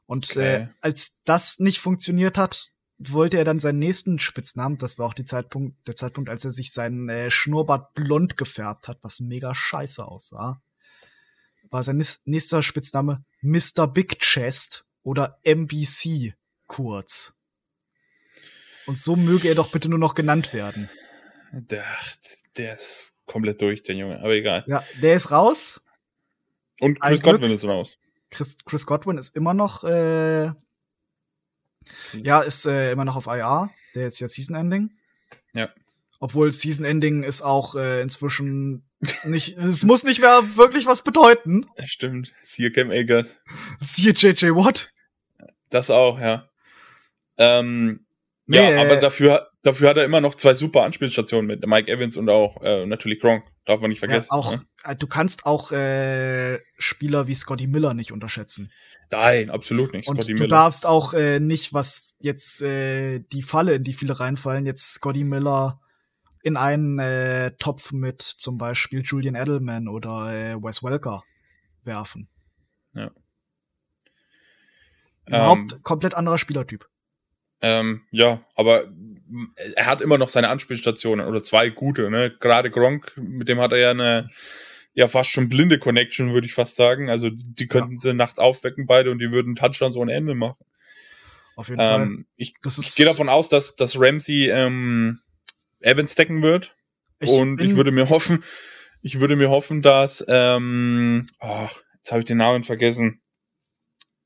[0.06, 0.54] Und Okay.
[0.54, 5.14] äh, als das nicht funktioniert hat, wollte er dann seinen nächsten Spitznamen, das war auch
[5.14, 9.54] die Zeitpunkt, der Zeitpunkt, als er sich seinen äh, Schnurrbart blond gefärbt hat, was mega
[9.54, 10.62] scheiße aussah,
[11.70, 13.86] war sein nächster Spitzname Mr.
[13.88, 16.34] Big Chest oder MBC
[16.66, 17.34] kurz.
[18.86, 20.90] Und so möge er doch bitte nur noch genannt werden.
[21.52, 21.84] der,
[22.56, 24.64] der ist komplett durch, der Junge, aber egal.
[24.66, 25.80] Ja, der ist raus.
[26.80, 27.34] Und Ein Chris Glück.
[27.36, 27.98] Godwin ist raus.
[28.30, 30.52] Chris, Chris Godwin ist immer noch, äh,
[32.12, 33.70] ja, ist äh, immer noch auf IR.
[33.94, 34.90] Der ist ja Season Ending.
[35.52, 35.68] Ja.
[36.20, 38.84] Obwohl Season Ending ist auch äh, inzwischen
[39.24, 41.66] nicht, es muss nicht mehr wirklich was bedeuten.
[41.84, 42.32] Stimmt.
[42.42, 43.38] Siehe Cam Akers.
[43.80, 44.92] Siehe JJ Watt.
[45.70, 46.48] Das auch, ja.
[47.36, 48.04] Ähm,
[48.46, 51.90] Nee, ja, äh, aber dafür, dafür hat er immer noch zwei super Anspielstationen mit Mike
[51.90, 53.44] Evans und auch äh, natürlich Gronk.
[53.66, 54.30] Darf man nicht Ja, vergessen.
[54.30, 54.60] auch, Ne?
[54.84, 58.70] äh, du kannst auch äh, Spieler wie Scotty Miller nicht unterschätzen.
[59.10, 60.08] Nein, absolut nicht.
[60.08, 60.48] Und Scotty du Miller.
[60.56, 65.24] darfst auch äh, nicht, was jetzt äh, die Falle, in die viele reinfallen, jetzt Scotty
[65.24, 65.80] Miller
[66.42, 71.24] in einen äh, Topf mit zum Beispiel Julian Edelman oder äh, Wes Welker
[71.84, 72.28] werfen.
[72.94, 73.10] Ja.
[75.26, 76.86] Überhaupt Ähm, komplett anderer Spielertyp.
[77.62, 78.84] Ähm, ja, aber
[79.76, 82.34] er hat immer noch seine Anspielstationen oder zwei gute, ne?
[82.40, 84.28] Gerade Gronk, mit dem hat er ja eine
[84.94, 87.10] ja fast schon blinde Connection, würde ich fast sagen.
[87.10, 87.98] Also die könnten ja.
[87.98, 90.64] sie nachts aufwecken beide und die würden Touchdowns ohne Ende machen.
[91.56, 92.24] Auf jeden ähm, Fall.
[92.36, 95.20] Ich, ich gehe davon aus, dass, dass Ramsey ähm,
[95.80, 96.74] Evans decken wird.
[97.20, 98.42] Ich und ich würde mir hoffen,
[99.02, 103.20] ich würde mir hoffen, dass ähm, oh, jetzt habe ich den Namen vergessen.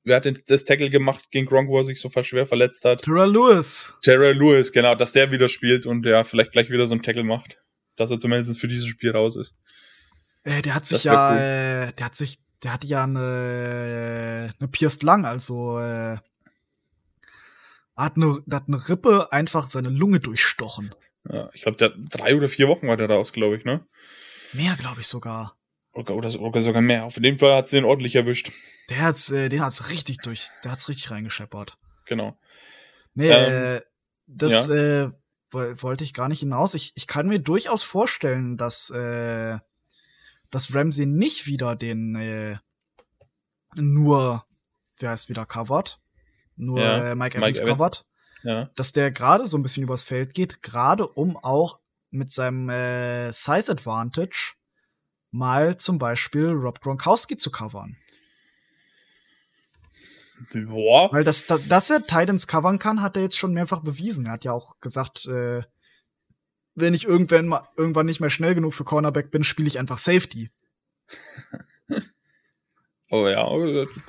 [0.05, 3.03] Wer hat denn das Tackle gemacht gegen Gronk, wo er sich so schwer verletzt hat?
[3.03, 3.95] Terrell Lewis.
[4.03, 7.25] Terrell Lewis, genau, dass der wieder spielt und der vielleicht gleich wieder so ein Tackle
[7.25, 7.59] macht.
[7.97, 9.55] Dass er zumindest für dieses Spiel raus ist.
[10.45, 11.39] Äh, der hat sich ja, cool.
[11.39, 16.17] äh, der hat sich, der hatte ja eine, eine Pierced Lang, also äh,
[17.97, 20.95] hat eine, hat eine Rippe einfach seine Lunge durchstochen.
[21.31, 23.85] Ja, ich glaube, der drei oder vier Wochen war der raus, glaube ich, ne?
[24.53, 25.58] Mehr, glaube ich sogar.
[25.99, 27.05] Oder, oder, oder, sogar mehr.
[27.07, 28.53] Auf jeden Fall hat's den ordentlich erwischt.
[28.89, 31.77] Der hat's, äh, den hat's richtig durch, der hat's richtig reingescheppert.
[32.07, 32.39] Genau.
[33.15, 33.81] Nee, ähm, äh,
[34.29, 35.07] das ja.
[35.07, 35.13] äh,
[35.51, 36.75] wollte ich gar nicht hinaus.
[36.75, 39.59] Ich, ich kann mir durchaus vorstellen, dass, äh,
[40.51, 42.59] dass Ramsey nicht wieder den äh,
[43.75, 44.45] nur,
[45.01, 45.99] wer heißt wieder covert,
[46.55, 48.07] nur ja, äh, Mike Evans Mike covert,
[48.45, 48.71] ja.
[48.77, 51.81] dass der gerade so ein bisschen übers Feld geht, gerade um auch
[52.11, 54.58] mit seinem äh, Size Advantage
[55.31, 57.97] mal zum Beispiel Rob Gronkowski zu covern.
[60.53, 61.13] Boah.
[61.13, 64.27] Weil das, das, dass er Titans covern kann, hat er jetzt schon mehrfach bewiesen.
[64.27, 65.63] Er hat ja auch gesagt, äh,
[66.75, 69.99] wenn ich irgendwann, mal, irgendwann nicht mehr schnell genug für Cornerback bin, spiele ich einfach
[69.99, 70.51] Safety.
[73.11, 73.47] oh ja,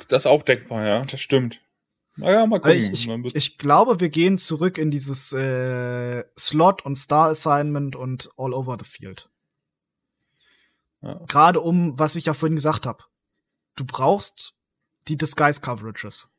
[0.08, 1.62] das ist auch denkbar, ja, das stimmt.
[2.16, 2.78] Naja, mal gucken.
[2.78, 8.30] Ich, ich, ich, glaube, wir gehen zurück in dieses äh, Slot und Star Assignment und
[8.38, 9.30] all over the field.
[11.02, 11.14] Ja.
[11.28, 13.04] Gerade um, was ich ja vorhin gesagt habe.
[13.76, 14.54] Du brauchst
[15.08, 16.34] die Disguise Coverages.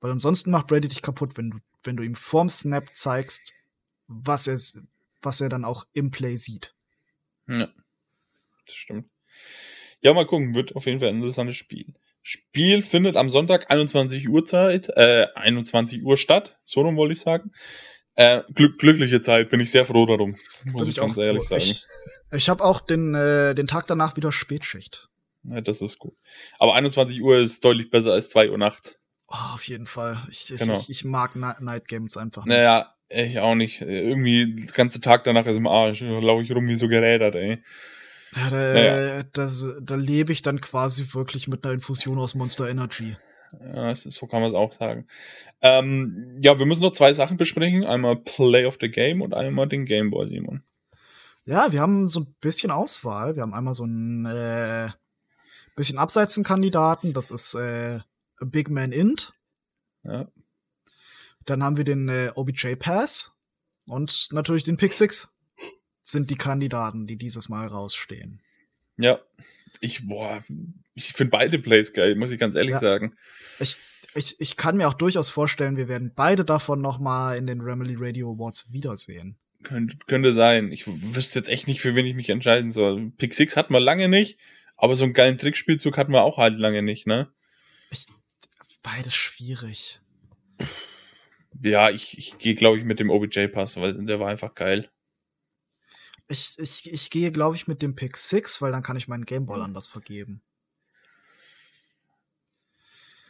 [0.00, 3.52] Weil ansonsten macht Brady dich kaputt, wenn du, wenn du ihm vorm Snap zeigst,
[4.06, 4.58] was er,
[5.22, 6.74] was er dann auch im Play sieht.
[7.48, 7.68] Ja,
[8.66, 9.08] das stimmt.
[10.00, 11.94] Ja, mal gucken, wird auf jeden Fall ein interessantes Spiel.
[12.22, 17.20] Spiel findet am Sonntag 21 Uhr Zeit, äh, 21 Uhr statt, so rum wollte ich
[17.20, 17.52] sagen.
[18.16, 21.62] Äh, glück, glückliche Zeit, bin ich sehr froh darum, muss ich, ich ganz ehrlich sagen.
[21.62, 21.86] Ich,
[22.30, 25.08] ich habe auch den, äh, den Tag danach wieder Spätschicht.
[25.44, 26.14] Ja, das ist gut.
[26.58, 29.00] Aber 21 Uhr ist deutlich besser als 2 Uhr Nacht.
[29.28, 30.22] Oh, auf jeden Fall.
[30.30, 30.74] Ich, genau.
[30.74, 32.56] ich, ich mag Night Games einfach nicht.
[32.56, 33.80] Naja, ich auch nicht.
[33.80, 36.00] Irgendwie, der ganze Tag danach ist im Arsch.
[36.00, 37.62] Da laufe ich rum wie so gerädert, ey.
[38.36, 39.22] Ja, da, naja.
[39.32, 43.16] das, da lebe ich dann quasi wirklich mit einer Infusion aus Monster Energy.
[43.74, 45.06] Ja, so kann man es auch sagen.
[45.62, 47.84] Ähm, ja, wir müssen noch zwei Sachen besprechen.
[47.84, 50.62] Einmal Play of the Game und einmal den Game Boy, Simon.
[51.44, 53.36] Ja, wir haben so ein bisschen Auswahl.
[53.36, 54.90] Wir haben einmal so ein äh,
[55.76, 57.12] bisschen abseits einen Kandidaten.
[57.12, 58.00] Das ist äh,
[58.40, 59.32] Big Man Int.
[60.02, 60.28] Ja.
[61.44, 63.38] Dann haben wir den äh, OBJ Pass
[63.86, 65.34] und natürlich den Pick Six
[66.02, 68.42] sind die Kandidaten, die dieses Mal rausstehen.
[68.96, 69.18] Ja,
[69.80, 70.42] ich, boah,
[70.94, 72.80] ich finde beide Plays geil, muss ich ganz ehrlich ja.
[72.80, 73.14] sagen.
[73.58, 73.76] Ich,
[74.14, 77.60] ich, ich kann mir auch durchaus vorstellen, wir werden beide davon noch mal in den
[77.60, 79.36] Remily Radio Awards wiedersehen.
[79.62, 80.70] Könnte, könnte sein.
[80.72, 83.10] Ich wüsste jetzt echt nicht, für wen ich mich entscheiden soll.
[83.16, 84.38] Pick Six hat man lange nicht,
[84.76, 87.32] aber so einen geilen Trickspielzug hatten wir auch halt lange nicht, ne?
[87.90, 88.06] Ich,
[88.82, 90.00] beides schwierig.
[91.62, 94.90] Ja, ich, ich gehe, glaube ich, mit dem OBJ-Pass, weil der war einfach geil.
[96.28, 99.26] Ich, ich, ich gehe, glaube ich, mit dem Pick 6, weil dann kann ich meinen
[99.26, 99.64] Gameball hm.
[99.64, 100.42] anders vergeben.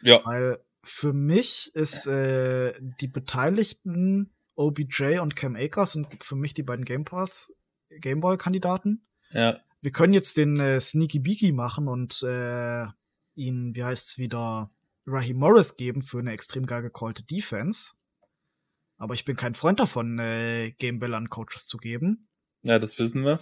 [0.01, 0.21] Ja.
[0.25, 6.63] Weil für mich ist äh, die Beteiligten OBJ und Cam Akers sind für mich die
[6.63, 7.53] beiden Game Pass
[7.89, 9.05] Gameball-Kandidaten.
[9.31, 9.59] Ja.
[9.81, 12.85] Wir können jetzt den äh, Sneaky Beaky machen und äh,
[13.35, 14.71] ihn, wie heißt es wieder,
[15.05, 17.93] Raheem Morris geben für eine extrem geil gecallte Defense.
[18.97, 22.27] Aber ich bin kein Freund davon, äh, Gameball an Coaches zu geben.
[22.65, 23.39] Ja, das wissen wir.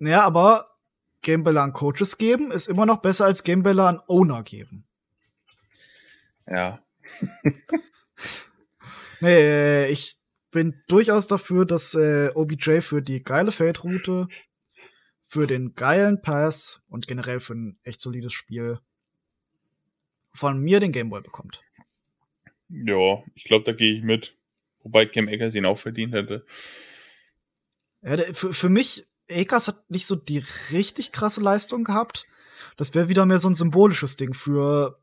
[0.00, 0.76] Ja, aber
[1.22, 4.84] Gameball an Coaches geben ist immer noch besser als Gameball an Owner geben.
[6.48, 6.84] Ja.
[9.20, 10.16] nee, ich
[10.50, 14.26] bin durchaus dafür, dass äh, OBJ für die geile Feldroute,
[15.22, 18.80] für den geilen Pass und generell für ein echt solides Spiel
[20.32, 21.62] von mir den Gameboy bekommt.
[22.68, 24.36] Ja, ich glaube, da gehe ich mit.
[24.82, 26.44] Wobei Cam Eggers ihn auch verdient hätte.
[28.02, 30.42] Ja, der, für, für mich, Akers hat nicht so die
[30.72, 32.26] richtig krasse Leistung gehabt.
[32.76, 35.00] Das wäre wieder mehr so ein symbolisches Ding für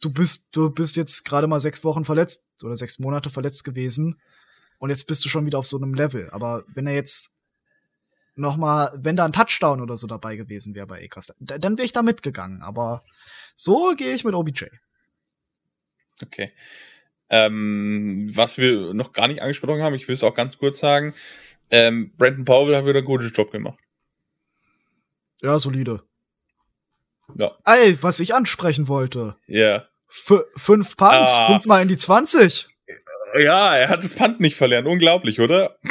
[0.00, 4.20] du bist, du bist jetzt gerade mal sechs Wochen verletzt oder sechs Monate verletzt gewesen
[4.78, 6.30] und jetzt bist du schon wieder auf so einem Level.
[6.30, 7.34] Aber wenn er jetzt
[8.34, 11.84] noch mal, wenn da ein Touchdown oder so dabei gewesen wäre bei Akers, dann wäre
[11.84, 12.62] ich da mitgegangen.
[12.62, 13.04] Aber
[13.54, 14.64] so gehe ich mit OBJ.
[16.22, 16.52] Okay.
[17.28, 21.14] Ähm, was wir noch gar nicht angesprochen haben, ich will es auch ganz kurz sagen,
[21.70, 23.78] ähm, Brandon Powell hat wieder einen guten Job gemacht.
[25.42, 26.02] Ja, solide.
[27.36, 27.52] Ja.
[27.64, 29.36] Ey, was ich ansprechen wollte.
[29.46, 29.86] Ja.
[30.08, 31.46] F fünf Punts, Ah.
[31.52, 32.68] fünfmal in die 20.
[33.38, 34.88] Ja, er hat das Punt nicht verlernt.
[34.88, 35.76] Unglaublich, oder?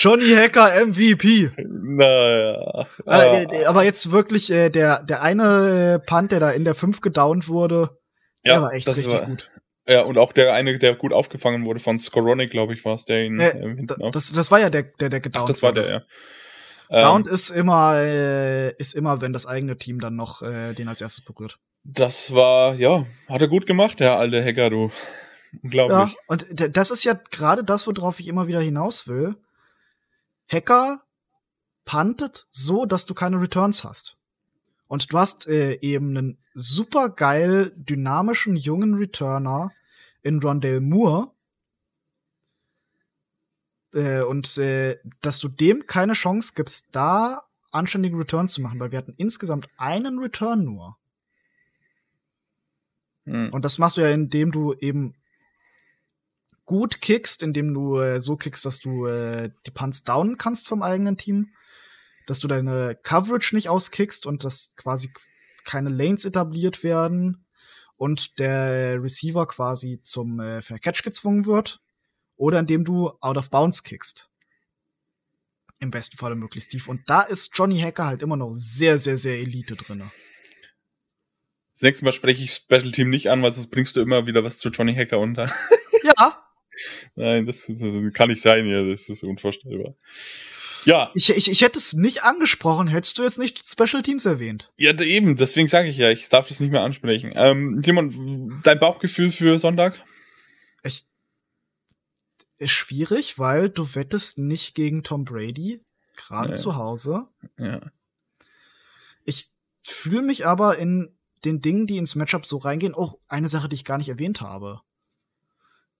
[0.00, 1.52] Johnny Hacker MVP.
[1.56, 2.86] Naja.
[3.06, 7.00] Äh, äh, aber jetzt wirklich äh, der, der eine Punt, der da in der 5
[7.00, 7.96] gedownt wurde,
[8.44, 9.50] der war echt richtig war- gut.
[9.88, 13.04] Ja, und auch der eine, der gut aufgefangen wurde von Skoronic, glaube ich, war es,
[13.04, 14.10] der ihn Äh, ähm, auf.
[14.10, 16.02] Das, das war ja der, der, der gedownt Ach, das war der, ja.
[16.88, 20.88] Ähm, Downed ist immer, äh, ist immer, wenn das eigene Team dann noch äh, den
[20.88, 21.58] als erstes berührt.
[21.84, 24.90] das war, ja, hat er gut gemacht, der alte Hacker, du.
[25.62, 25.98] Unglaublich.
[25.98, 29.36] Ja, und das ist ja gerade das, worauf ich immer wieder hinaus will.
[30.48, 31.02] Hacker
[31.84, 34.15] puntet so, dass du keine Returns hast.
[34.88, 39.72] Und du hast äh, eben einen super geil dynamischen jungen Returner
[40.22, 41.32] in Rondale Moore.
[43.92, 48.92] Äh, und äh, dass du dem keine Chance gibst, da anständige Returns zu machen, weil
[48.92, 50.96] wir hatten insgesamt einen Return nur.
[53.24, 53.50] Hm.
[53.52, 55.14] Und das machst du ja, indem du eben
[56.64, 60.82] gut kickst, indem du äh, so kickst, dass du äh, die Punts downen kannst vom
[60.82, 61.50] eigenen Team,
[62.26, 65.10] dass du deine Coverage nicht auskickst und dass quasi
[65.64, 67.46] keine Lanes etabliert werden
[67.96, 71.80] und der Receiver quasi zum äh, Fair Catch gezwungen wird
[72.36, 74.30] oder indem du out of bounds kickst.
[75.78, 76.88] Im besten Falle möglichst tief.
[76.88, 80.10] Und da ist Johnny Hacker halt immer noch sehr, sehr, sehr Elite drinne.
[81.74, 84.42] Das nächste Mal spreche ich Special Team nicht an, weil sonst bringst du immer wieder
[84.44, 85.52] was zu Johnny Hacker unter.
[86.02, 86.42] Ja,
[87.14, 89.94] Nein, das, das kann nicht sein hier, das ist unvorstellbar.
[90.86, 94.72] Ja, Ich, ich, ich hätte es nicht angesprochen, hättest du jetzt nicht Special Teams erwähnt.
[94.76, 97.32] ja, eben, deswegen sage ich ja, ich darf das nicht mehr ansprechen.
[97.36, 100.02] Ähm, Simon, dein Bauchgefühl für Sonntag?
[100.82, 101.02] Ich,
[102.58, 105.82] ist schwierig, weil du wettest nicht gegen Tom Brady,
[106.16, 106.54] gerade Nee.
[106.56, 107.26] zu Hause.
[107.58, 107.80] Ja.
[109.24, 109.48] Ich
[109.84, 113.74] fühle mich aber in den Dingen, die ins Matchup so reingehen, auch eine Sache, die
[113.76, 114.80] ich gar nicht erwähnt habe.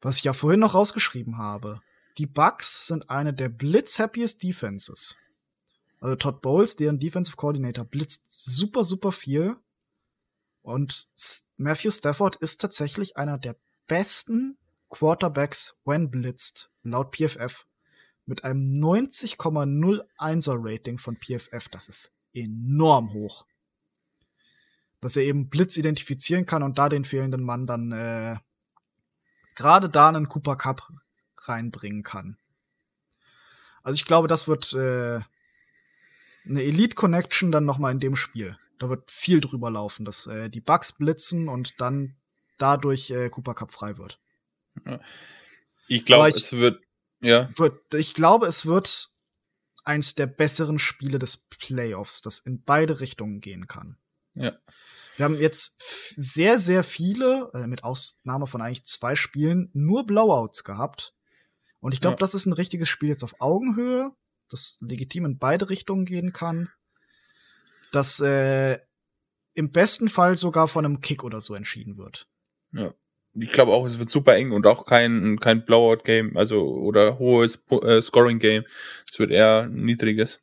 [0.00, 1.80] Was ich ja vorhin noch rausgeschrieben habe.
[2.18, 5.16] Die Bucks sind eine der blitz-happiest Defenses.
[6.00, 9.56] Also Todd Bowles, deren Defensive Coordinator, blitzt super, super viel.
[10.62, 11.06] Und
[11.56, 13.56] Matthew Stafford ist tatsächlich einer der
[13.86, 14.56] besten
[14.88, 17.66] Quarterbacks, when blitzed, laut PFF.
[18.24, 21.68] Mit einem 90,01er Rating von PFF.
[21.70, 23.46] Das ist enorm hoch.
[25.00, 28.36] Dass er eben Blitz identifizieren kann und da den fehlenden Mann dann äh,
[29.54, 30.88] gerade da einen Cooper Cup
[31.48, 32.38] reinbringen kann.
[33.82, 35.20] Also ich glaube, das wird äh,
[36.44, 38.58] eine Elite Connection dann noch mal in dem Spiel.
[38.78, 42.16] Da wird viel drüber laufen, dass äh, die Bugs blitzen und dann
[42.58, 44.20] dadurch äh, Cooper Cup frei wird.
[45.88, 46.82] Ich glaube, es wird,
[47.20, 47.94] ja, wird.
[47.94, 49.10] Ich glaube, es wird
[49.84, 53.96] eins der besseren Spiele des Playoffs, das in beide Richtungen gehen kann.
[54.34, 54.52] Ja.
[55.16, 55.80] Wir haben jetzt
[56.14, 61.14] sehr, sehr viele, äh, mit Ausnahme von eigentlich zwei Spielen, nur Blowouts gehabt.
[61.86, 62.18] Und ich glaube, Ja.
[62.18, 64.10] das ist ein richtiges Spiel jetzt auf Augenhöhe,
[64.48, 66.68] das legitim in beide Richtungen gehen kann.
[67.92, 68.80] Das äh,
[69.54, 72.28] im besten Fall sogar von einem Kick oder so entschieden wird.
[73.34, 77.62] ich glaube auch, es wird super eng und auch kein, kein Blowout-Game, also, oder hohes
[77.70, 78.64] äh, Scoring-Game.
[79.08, 80.40] Es wird eher ein niedriges,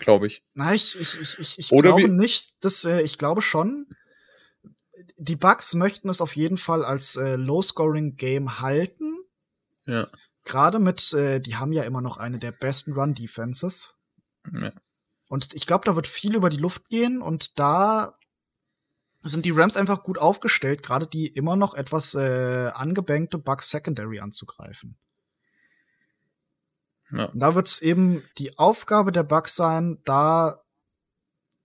[0.00, 0.42] glaube ich.
[0.54, 3.86] Na, ich, ich, ich, ich, ich Oder glaube nicht, dass äh, ich glaube schon,
[5.16, 9.16] die Bucks möchten es auf jeden Fall als äh, Low-Scoring-Game halten.
[9.86, 10.08] Ja.
[10.44, 13.94] Gerade mit, äh, die haben ja immer noch eine der besten Run-Defenses.
[14.52, 14.72] ja.
[15.28, 18.18] Und ich glaube, da wird viel über die Luft gehen und da
[19.22, 24.18] sind die Rams einfach gut aufgestellt, gerade die immer noch etwas äh, angebankte Bucks Secondary
[24.18, 24.98] anzugreifen.
[27.12, 27.26] Ja.
[27.26, 30.64] Und da wird es eben die Aufgabe der Bucks sein, da,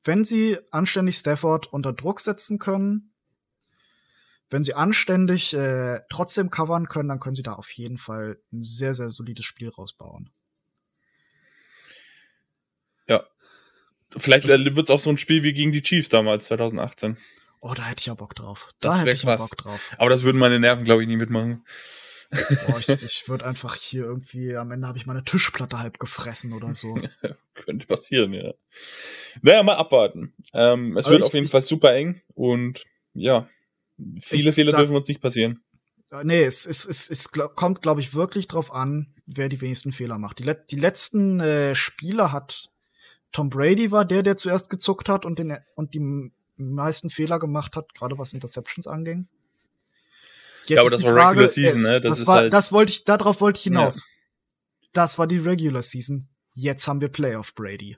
[0.03, 3.14] wenn sie anständig Stafford unter Druck setzen können,
[4.49, 8.61] wenn sie anständig äh, trotzdem covern können, dann können sie da auf jeden Fall ein
[8.63, 10.31] sehr, sehr solides Spiel rausbauen.
[14.17, 17.17] Vielleicht Das- äh, wird es auch so ein Spiel wie gegen die Chiefs damals, 2018.
[17.59, 18.69] Oh, da hätte ich ja Bock drauf.
[18.79, 19.49] Da Das hätte wär ich ja krass.
[19.49, 19.91] Bock drauf.
[19.97, 21.65] Aber das würden meine Nerven, glaube ich, nie mitmachen.
[22.67, 26.53] Boah, ich, ich würde einfach hier irgendwie, am Ende habe ich meine Tischplatte halb gefressen
[26.53, 26.95] oder so.
[27.55, 28.53] Könnte passieren, ja.
[29.41, 30.33] Naja, mal abwarten.
[30.53, 33.49] Ähm, es Aber wird ich- auf jeden ich- Fall super eng und ja,
[34.21, 35.61] viele Fehler dürfen uns nicht passieren.
[36.23, 40.17] Nee, es, es, es, es kommt, glaube ich, wirklich drauf an, wer die wenigsten Fehler
[40.17, 40.39] macht.
[40.39, 42.69] Die, let die letzten äh, Spiele hat
[43.31, 47.75] Tom Brady war der, der zuerst gezuckt hat und, den, und die meisten Fehler gemacht
[47.75, 49.27] hat, gerade was Interceptions anging.
[50.67, 52.01] Jetzt ja, aber ist das die war Frage, Regular Season, ne?
[52.01, 52.53] Das, Das, ist war, halt.
[52.53, 54.07] das wollte ich, darauf wollte ich hinaus.
[54.93, 56.29] Das war die Regular Season.
[56.53, 57.97] Jetzt haben wir Playoff Brady.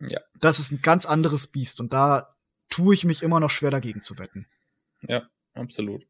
[0.00, 0.20] Ja.
[0.38, 2.36] Das ist ein ganz anderes Biest und da
[2.68, 4.46] tue ich mich immer noch schwer dagegen zu wetten.
[5.08, 6.06] Ja, absolut.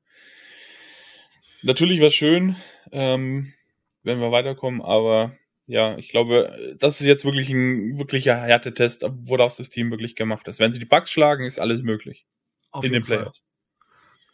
[1.62, 2.56] Natürlich wäre schön,
[2.90, 3.52] ähm,
[4.02, 5.36] wenn wir weiterkommen, aber
[5.66, 10.48] ja, ich glaube, das ist jetzt wirklich ein wirklicher Härtetest, woraus das Team wirklich gemacht
[10.48, 10.58] ist.
[10.58, 12.26] Wenn sie die Bugs schlagen, ist alles möglich
[12.72, 13.18] Auf in jeden den Fall.
[13.18, 13.42] Playoffs.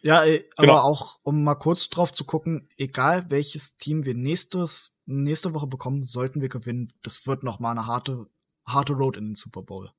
[0.00, 0.72] Ja, äh, Genau.
[0.74, 5.66] aber auch, um mal kurz drauf zu gucken, egal welches Team wir nächstes, nächste Woche
[5.66, 6.90] bekommen, sollten wir gewinnen.
[7.02, 8.26] Das wird noch mal eine harte,
[8.64, 9.90] harte Road in den Super Bowl.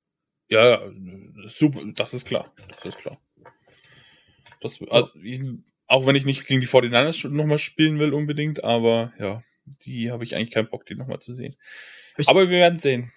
[0.47, 0.91] Ja, ja,
[1.45, 2.51] super, das ist klar.
[2.69, 3.21] Das ist klar.
[4.61, 5.41] Das, also, ich,
[5.87, 9.43] auch wenn ich nicht gegen die 49ers nochmal spielen will unbedingt, aber ja,
[9.83, 11.55] die habe ich eigentlich keinen Bock, die nochmal zu sehen.
[12.17, 13.11] Ich- aber wir werden sehen.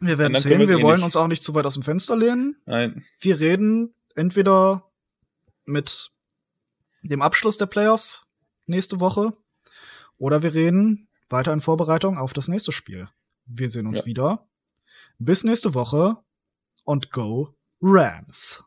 [0.00, 1.04] Wir werden sehen, wir eh wollen nicht.
[1.04, 2.56] uns auch nicht zu weit aus dem Fenster lehnen.
[2.66, 3.04] Nein.
[3.20, 4.90] Wir reden entweder
[5.64, 6.10] mit
[7.02, 8.26] dem Abschluss der Playoffs
[8.66, 9.32] nächste Woche
[10.18, 13.08] oder wir reden weiter in Vorbereitung auf das nächste Spiel.
[13.46, 14.06] Wir sehen uns Ja.
[14.06, 14.48] wieder.
[15.18, 16.16] Bis nächste Woche
[16.84, 18.64] und go Rams.